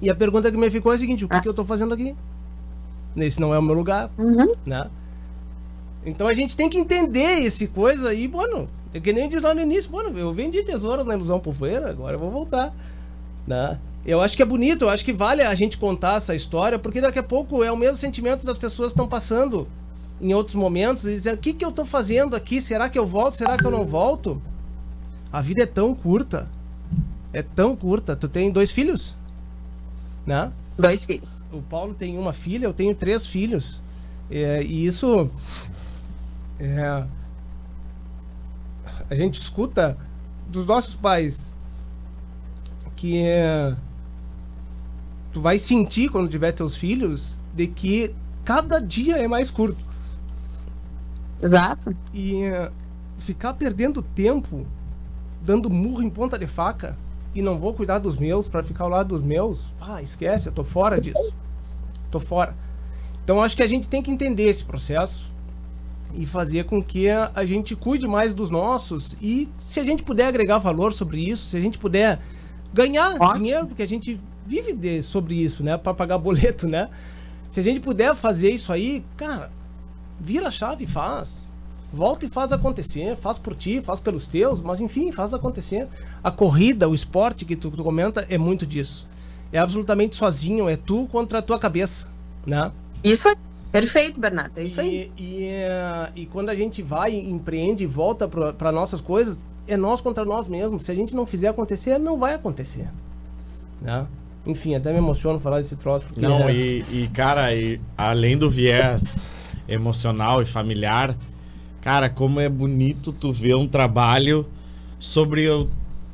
[0.00, 1.94] E a pergunta que me ficou é a seguinte: o que, que eu tô fazendo
[1.94, 2.16] aqui?
[3.16, 4.10] Esse não é o meu lugar,
[4.66, 4.90] né?
[6.04, 9.54] Então a gente tem que entender esse coisa aí, bueno, é que nem diz lá
[9.54, 12.74] no início, bueno, eu vendi tesouros na ilusão por feira, agora eu vou voltar,
[13.46, 13.78] né?
[14.04, 17.00] Eu acho que é bonito, eu acho que vale a gente contar essa história, porque
[17.00, 19.68] daqui a pouco é o mesmo sentimento das pessoas que estão passando
[20.22, 22.62] em outros momentos e dizendo, o que que eu tô fazendo aqui?
[22.62, 23.36] Será que eu volto?
[23.36, 24.40] Será que eu não volto?
[25.32, 26.48] A vida é tão curta.
[27.32, 28.14] É tão curta.
[28.14, 29.16] Tu tem dois filhos?
[30.24, 30.52] Né?
[30.78, 31.44] Dois filhos.
[31.52, 33.82] O Paulo tem uma filha, eu tenho três filhos.
[34.30, 35.28] É, e isso.
[36.60, 37.04] é,
[39.10, 39.98] a gente escuta
[40.46, 41.52] dos nossos pais
[42.94, 43.74] que é,
[45.32, 48.14] tu vai sentir quando tiver teus filhos de que
[48.44, 49.91] cada dia é mais curto.
[51.42, 51.94] Exato.
[52.14, 52.70] E é,
[53.18, 54.66] ficar perdendo tempo
[55.42, 56.96] dando murro em ponta de faca
[57.34, 60.52] e não vou cuidar dos meus para ficar ao lado dos meus, ah, esquece, eu
[60.52, 61.34] tô fora disso.
[62.10, 62.54] Tô fora.
[63.24, 65.32] Então acho que a gente tem que entender esse processo
[66.14, 70.26] e fazer com que a, gente cuide mais dos nossos e se a gente puder
[70.26, 72.20] agregar valor sobre isso, se a gente puder
[72.72, 76.90] ganhar dinheiro, porque a gente vive de, sobre isso, né, para pagar boleto, né?
[77.48, 79.50] Se a gente puder fazer isso aí, cara,
[80.22, 81.52] vira a chave e faz.
[81.92, 85.86] Volta e faz acontecer, faz por ti, faz pelos teus, mas enfim, faz acontecer.
[86.24, 89.06] A corrida, o esporte que tu, tu comenta é muito disso.
[89.52, 92.08] É absolutamente sozinho, é tu contra a tua cabeça,
[92.46, 92.72] né?
[93.04, 93.34] Isso é
[93.70, 95.12] perfeito, Bernardo, é isso aí.
[95.18, 99.76] E, e, eh, e quando a gente vai, empreende e volta para nossas coisas, é
[99.76, 100.84] nós contra nós mesmos.
[100.84, 102.88] Se a gente não fizer acontecer, não vai acontecer.
[103.82, 104.06] Né?
[104.46, 106.06] Enfim, até me emociono falar desse troço.
[106.06, 109.30] Porque Não, é- e, e, cara, e, além do viés
[109.68, 111.16] emocional e familiar,
[111.80, 114.46] cara, como é bonito tu ver um trabalho
[114.98, 115.46] sobre,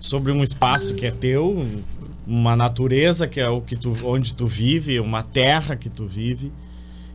[0.01, 1.67] sobre um espaço que é teu,
[2.27, 6.53] uma natureza que é o que tu, onde tu vive, uma terra que tu vive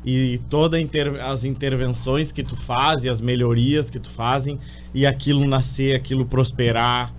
[0.05, 4.59] e todas inter, as intervenções que tu faz e as melhorias que tu fazem
[4.93, 7.13] e aquilo nascer, aquilo prosperar.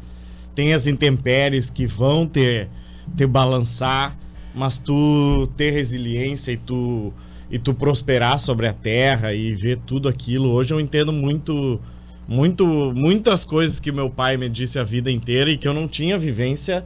[0.55, 2.69] Tem as intempéries que vão ter
[3.17, 4.17] te balançar,
[4.55, 7.13] mas tu ter resiliência e tu
[7.55, 10.51] e tu prosperar sobre a terra e ver tudo aquilo.
[10.51, 11.81] Hoje eu entendo muito
[12.27, 12.67] muito
[12.97, 16.19] muitas coisas que meu pai me disse a vida inteira e que eu não tinha
[16.19, 16.85] vivência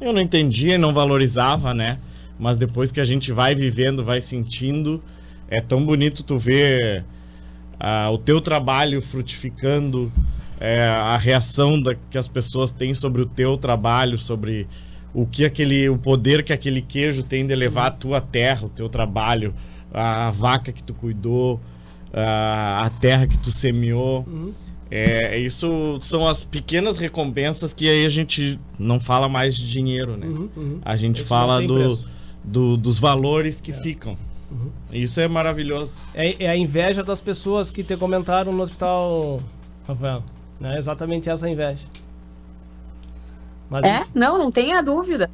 [0.00, 1.98] eu não entendia e não valorizava, né?
[2.36, 5.00] Mas depois que a gente vai vivendo, vai sentindo,
[5.48, 7.04] é tão bonito tu ver
[7.78, 10.12] ah, o teu trabalho frutificando,
[10.58, 14.66] é, a reação da, que as pessoas têm sobre o teu trabalho, sobre
[15.14, 18.68] o que aquele, o poder que aquele queijo tem de levar a tua terra, o
[18.68, 19.54] teu trabalho,
[19.96, 21.60] a, vaca que tu cuidou,
[22.12, 24.24] a, a terra que tu semeou.
[24.26, 24.52] Uhum.
[24.88, 30.16] É, isso são as pequenas recompensas que aí a gente não fala mais de dinheiro,
[30.16, 30.26] né?
[30.26, 30.80] Uhum, uhum.
[30.84, 31.98] A gente isso fala do,
[32.44, 33.74] do, dos valores que é.
[33.74, 34.16] ficam.
[34.48, 34.70] Uhum.
[34.92, 36.00] Isso é maravilhoso.
[36.14, 39.40] É, é, a inveja das pessoas que te comentaram no hospital,
[39.88, 40.22] Rafael.
[40.62, 41.84] É exatamente essa inveja.
[43.68, 45.28] Mas, é, não, não tenha dúvida.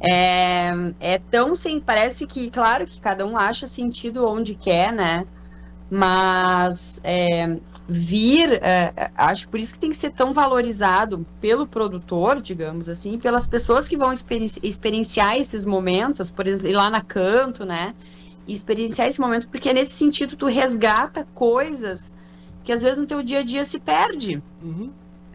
[0.00, 0.70] É,
[1.00, 1.80] é tão sem.
[1.80, 5.26] Parece que, claro, que cada um acha sentido onde quer, né?
[5.90, 7.56] Mas é,
[7.88, 12.88] vir, é, é, acho por isso que tem que ser tão valorizado pelo produtor, digamos
[12.88, 14.12] assim, pelas pessoas que vão
[14.62, 17.94] experienciar esses momentos, por exemplo, ir lá na canto, né?
[18.46, 22.14] E experienciar esse momento, porque nesse sentido tu resgata coisas
[22.62, 24.42] que às vezes no teu dia a dia se perde.
[24.62, 24.92] Uhum.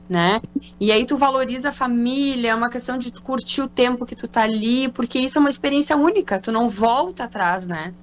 [0.10, 0.42] Né?
[0.80, 4.28] E aí tu valoriza a família, é uma questão de curtir o tempo que tu
[4.28, 7.94] tá ali, porque isso é uma experiência única, tu não volta atrás, né?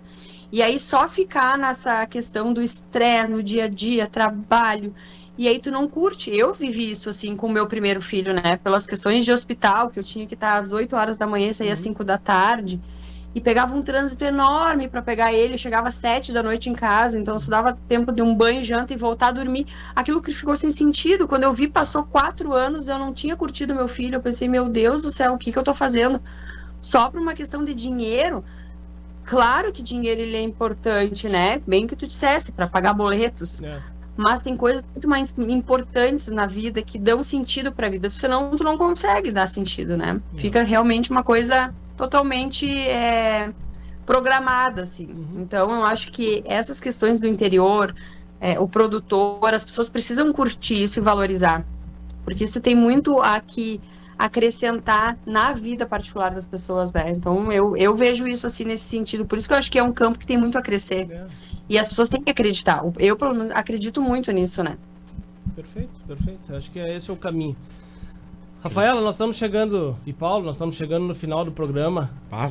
[0.50, 4.94] E aí só ficar nessa questão do estresse no dia a dia, trabalho,
[5.38, 6.30] e aí tu não curte.
[6.30, 8.56] Eu vivi isso assim com o meu primeiro filho, né?
[8.56, 11.54] Pelas questões de hospital, que eu tinha que estar às 8 horas da manhã e
[11.54, 11.72] sair uhum.
[11.72, 12.80] às 5 da tarde.
[13.34, 17.16] E pegava um trânsito enorme para pegar ele, chegava às 7 da noite em casa,
[17.16, 19.66] então só dava tempo de um banho, janta e voltar a dormir.
[19.94, 21.28] Aquilo que ficou sem sentido.
[21.28, 24.16] Quando eu vi, passou quatro anos, eu não tinha curtido meu filho.
[24.16, 26.20] Eu pensei, meu Deus do céu, o que, que eu tô fazendo?
[26.80, 28.44] Só por uma questão de dinheiro,
[29.30, 31.62] Claro que dinheiro ele é importante, né?
[31.64, 33.60] Bem que tu dissesse, para pagar boletos.
[33.62, 33.80] É.
[34.16, 38.56] Mas tem coisas muito mais importantes na vida que dão sentido para a vida, senão
[38.56, 40.20] tu não consegue dar sentido, né?
[40.34, 40.38] É.
[40.38, 43.52] Fica realmente uma coisa totalmente é,
[44.06, 45.06] programada, assim.
[45.06, 45.42] Uhum.
[45.42, 47.94] Então, eu acho que essas questões do interior,
[48.40, 51.62] é, o produtor, as pessoas precisam curtir isso e valorizar.
[52.24, 53.80] Porque isso tem muito a que
[54.18, 57.10] acrescentar na vida particular das pessoas, né?
[57.10, 59.24] Então eu, eu vejo isso assim nesse sentido.
[59.24, 61.10] Por isso que eu acho que é um campo que tem muito a crescer.
[61.10, 61.26] É.
[61.68, 62.82] E as pessoas têm que acreditar.
[62.98, 64.76] Eu, pelo menos, acredito muito nisso, né?
[65.54, 66.54] Perfeito, perfeito.
[66.54, 67.56] Acho que esse é o caminho.
[68.62, 72.10] Rafaela, nós estamos chegando, e Paulo, nós estamos chegando no final do programa.
[72.30, 72.46] Ah,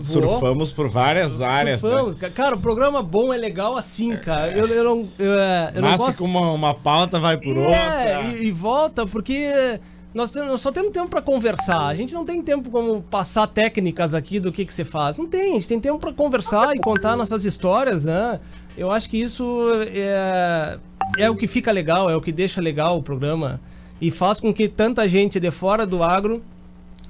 [0.00, 1.80] surfamos por várias áreas.
[1.80, 2.16] Surfamos.
[2.16, 2.30] Né?
[2.30, 4.56] Cara, o programa bom é legal assim, cara.
[4.56, 5.08] Eu, eu não.
[5.18, 5.32] Eu,
[5.74, 6.18] eu Nasce não gosto...
[6.18, 8.22] com uma, uma pauta, vai por é, outra.
[8.38, 9.80] E, e volta, porque
[10.14, 11.86] nós, temos, nós só temos tempo para conversar.
[11.86, 15.16] A gente não tem tempo como passar técnicas aqui do que, que você faz.
[15.16, 15.50] Não tem.
[15.50, 18.38] A gente tem tempo para conversar e contar nossas histórias, né?
[18.78, 19.44] Eu acho que isso
[19.88, 20.78] é,
[21.18, 23.60] é o que fica legal, é o que deixa legal o programa
[24.02, 26.42] e faz com que tanta gente de fora do agro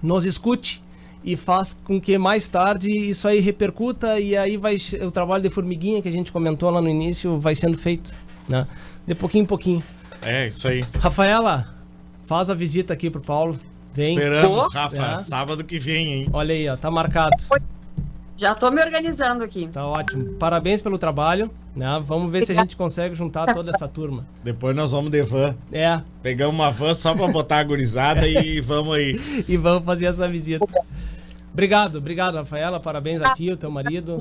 [0.00, 0.80] nos escute
[1.24, 5.50] e faz com que mais tarde isso aí repercuta e aí vai o trabalho de
[5.50, 8.14] formiguinha que a gente comentou lá no início vai sendo feito,
[8.48, 8.66] né?
[9.06, 9.82] De pouquinho em pouquinho.
[10.20, 10.84] É, isso aí.
[11.00, 11.72] Rafaela,
[12.32, 13.58] Faz a visita aqui pro Paulo.
[13.92, 14.16] Vem.
[14.16, 14.72] Esperamos.
[14.72, 14.96] Rafa.
[14.96, 15.18] É.
[15.18, 16.28] Sábado que vem, hein?
[16.32, 16.76] Olha aí, ó.
[16.76, 17.36] Tá marcado.
[18.36, 19.68] Já tô me organizando aqui.
[19.68, 20.34] Tá ótimo.
[20.34, 21.50] Parabéns pelo trabalho.
[21.74, 22.02] Né?
[22.04, 24.26] Vamos ver se a gente consegue juntar toda essa turma.
[24.44, 25.54] Depois nós vamos de van.
[25.70, 26.00] É.
[26.22, 29.44] Pegamos uma van só pra botar a gurizada e vamos aí.
[29.48, 30.66] E vamos fazer essa visita.
[31.52, 32.80] Obrigado, obrigado, Rafaela.
[32.80, 34.18] Parabéns a ti, o teu marido.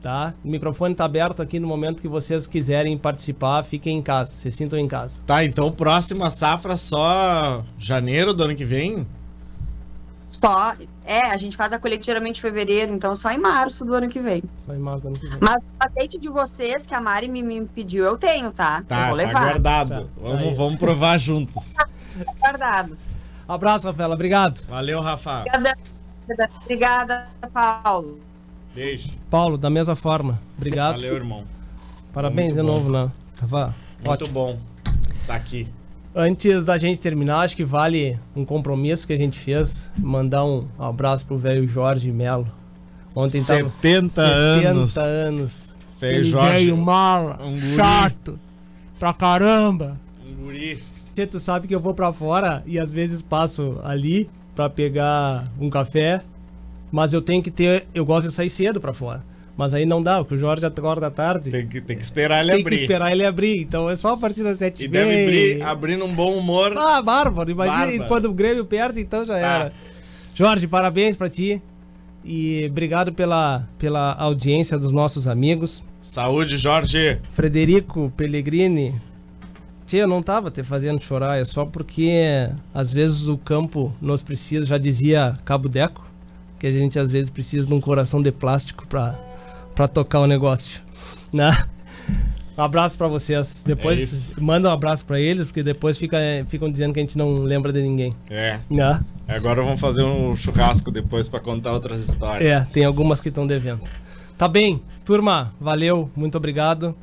[0.00, 0.34] Tá?
[0.44, 4.50] O microfone tá aberto aqui no momento que vocês quiserem participar, fiquem em casa, se
[4.50, 5.20] sintam em casa.
[5.26, 9.06] Tá, então próxima safra só janeiro do ano que vem?
[10.32, 13.94] Só, é, a gente faz a colheita geralmente em fevereiro, então só em março do
[13.94, 14.42] ano que vem.
[14.64, 15.38] Só em março do ano que vem.
[15.38, 18.82] Mas o azeite de vocês, que a Mari me, me pediu, eu tenho, tá?
[18.88, 19.34] Tá, eu vou tá levar.
[19.34, 19.90] tá guardado.
[19.90, 21.74] Tá, vamos, vamos provar juntos.
[22.40, 22.96] guardado.
[23.46, 24.64] Abraço, Rafaela, obrigado.
[24.66, 25.40] Valeu, Rafa.
[25.40, 25.76] Obrigada,
[26.62, 28.20] obrigada Paulo.
[28.74, 29.10] Beijo.
[29.28, 30.40] Paulo, da mesma forma.
[30.56, 30.94] Obrigado.
[30.94, 31.44] Valeu, irmão.
[32.10, 32.68] Parabéns de bom.
[32.68, 33.10] novo, né?
[33.38, 34.32] Tava Muito ótimo.
[34.32, 34.58] bom.
[35.26, 35.68] Tá aqui.
[36.14, 39.90] Antes da gente terminar, acho que vale um compromisso que a gente fez.
[39.96, 42.46] Mandar um abraço pro velho Jorge Melo.
[43.14, 44.92] Ontem 70 tava 70 anos.
[44.92, 45.74] 70 anos.
[45.98, 46.50] Velho Jorge.
[46.50, 48.38] Velho mala, um chato,
[48.98, 49.98] pra caramba.
[50.26, 50.82] Um guri.
[51.12, 55.50] Tchê, tu sabe que eu vou pra fora e às vezes passo ali para pegar
[55.58, 56.22] um café,
[56.90, 59.22] mas eu tenho que ter, eu gosto de sair cedo para fora.
[59.56, 61.50] Mas aí não dá, porque o Jorge acorda tarde.
[61.50, 62.76] Tem que, tem que esperar ele tem abrir.
[62.76, 63.60] que esperar ele abrir.
[63.60, 65.24] Então é só a partir das sete E e deve meia.
[65.26, 66.72] abrir, abrir num bom humor.
[66.76, 67.50] Ah, bárbaro.
[67.50, 68.08] Imagina Bárbaro.
[68.08, 69.38] quando o Grêmio perde, então já Tá.
[69.40, 69.72] era.
[70.34, 71.60] Jorge, parabéns pra ti.
[72.24, 75.82] E obrigado pela, pela audiência dos nossos amigos.
[76.00, 77.18] Saúde, Jorge.
[77.30, 78.94] Frederico Pellegrini.
[79.84, 84.22] Tia, eu não tava te fazendo chorar, é só porque às vezes o campo nos
[84.22, 86.08] precisa, já dizia Cabo Deco,
[86.58, 89.18] que a gente às vezes precisa de um coração de plástico pra,
[89.74, 90.80] pra tocar o negócio,
[91.32, 91.50] né?
[92.56, 93.64] Um abraço pra vocês.
[93.64, 94.32] É Depois isso.
[94.38, 96.18] manda um abraço pra eles, porque depois fica,
[96.48, 98.12] ficam dizendo que a gente não lembra de ninguém.
[98.28, 98.60] É.
[98.68, 99.00] Né?
[99.26, 102.48] Agora vamos fazer um churrasco depois pra contar outras histórias.
[102.48, 103.80] É, tem algumas que estão devendo.
[104.36, 106.94] Tá bem, turma, valeu, muito obrigado.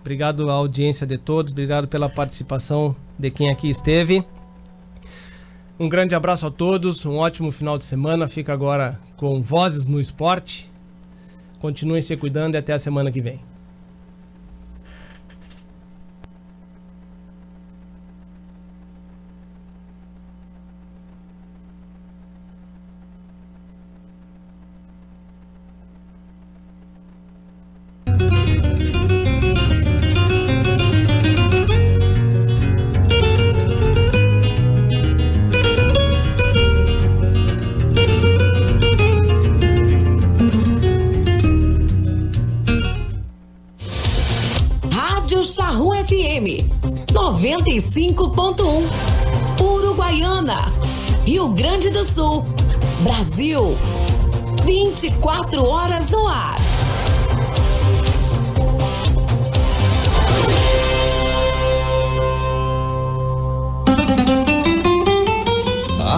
[0.00, 4.24] Obrigado à audiência de todos, obrigado pela participação de quem aqui esteve.
[5.78, 8.26] Um grande abraço a todos, um ótimo final de semana.
[8.28, 10.70] Fica agora com Vozes no Esporte.
[11.58, 13.40] Continuem se cuidando e até a semana que vem.
[46.36, 46.68] FM
[47.12, 48.82] 95.1
[49.58, 50.70] Uruguaiana
[51.24, 52.44] Rio Grande do Sul
[53.02, 53.74] Brasil.
[54.66, 56.56] 24 horas no ar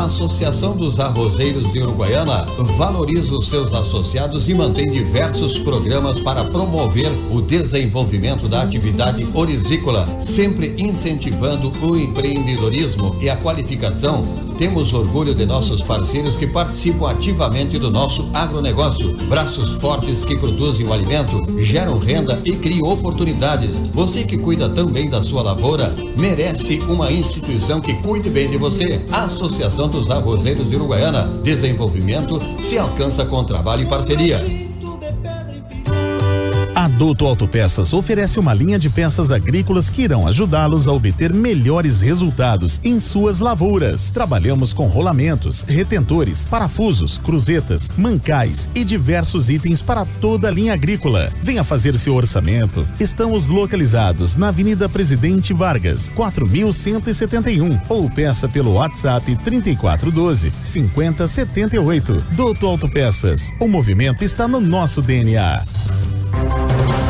[0.09, 2.47] Associação dos Arrozeiros de Uruguaiana
[2.79, 10.09] valoriza os seus associados e mantém diversos programas para promover o desenvolvimento da atividade orizícola,
[10.19, 14.48] sempre incentivando o empreendedorismo e a qualificação.
[14.59, 19.15] Temos orgulho de nossos parceiros que participam ativamente do nosso agronegócio.
[19.29, 23.79] Braços fortes que produzem o alimento, geram renda e criam oportunidades.
[23.95, 29.01] Você que cuida também da sua lavoura, merece uma instituição que cuide bem de você.
[29.13, 31.41] A Associação dos Arrozeiros de Uruguaiana.
[31.45, 34.68] Desenvolvimento se alcança com trabalho e parceria.
[36.99, 42.81] Duto Autopeças oferece uma linha de peças agrícolas que irão ajudá-los a obter melhores resultados
[42.83, 44.11] em suas lavouras.
[44.11, 51.33] Trabalhamos com rolamentos, retentores, parafusos, cruzetas, mancais e diversos itens para toda a linha agrícola.
[51.41, 52.85] Venha fazer seu orçamento.
[52.99, 62.25] Estamos localizados na Avenida Presidente Vargas, 4171 ou peça pelo WhatsApp 3412 5078.
[62.33, 63.53] Duto Autopeças.
[63.61, 65.63] O movimento está no nosso DNA.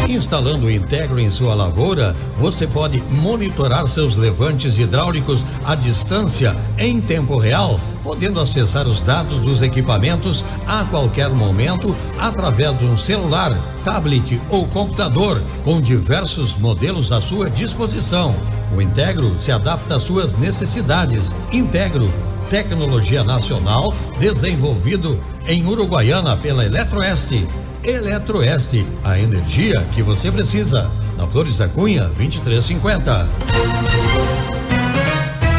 [0.09, 6.99] Instalando o Integro em sua lavoura, você pode monitorar seus levantes hidráulicos à distância em
[6.99, 13.53] tempo real, podendo acessar os dados dos equipamentos a qualquer momento através de um celular,
[13.85, 18.35] tablet ou computador, com diversos modelos à sua disposição.
[18.75, 21.35] O Integro se adapta às suas necessidades.
[21.53, 22.11] Integro
[22.49, 27.47] tecnologia nacional desenvolvido em Uruguaiana pela Eletroeste.
[27.85, 30.91] Eletroeste, a energia que você precisa.
[31.17, 33.29] Na Flores da Cunha, 2350.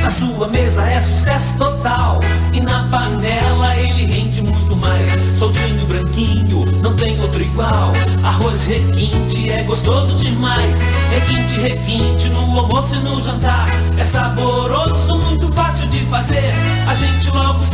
[0.02, 2.20] Na sua mesa é sucesso total.
[2.54, 5.10] E na panela ele rende muito mais.
[5.38, 7.94] Soltinho, branquinho, não tem outro igual.
[8.24, 10.82] Arroz requinte é gostoso demais.
[11.12, 13.68] Requinte, requinte no almoço e no jantar.
[13.98, 16.54] É saboroso, muito fácil de fazer.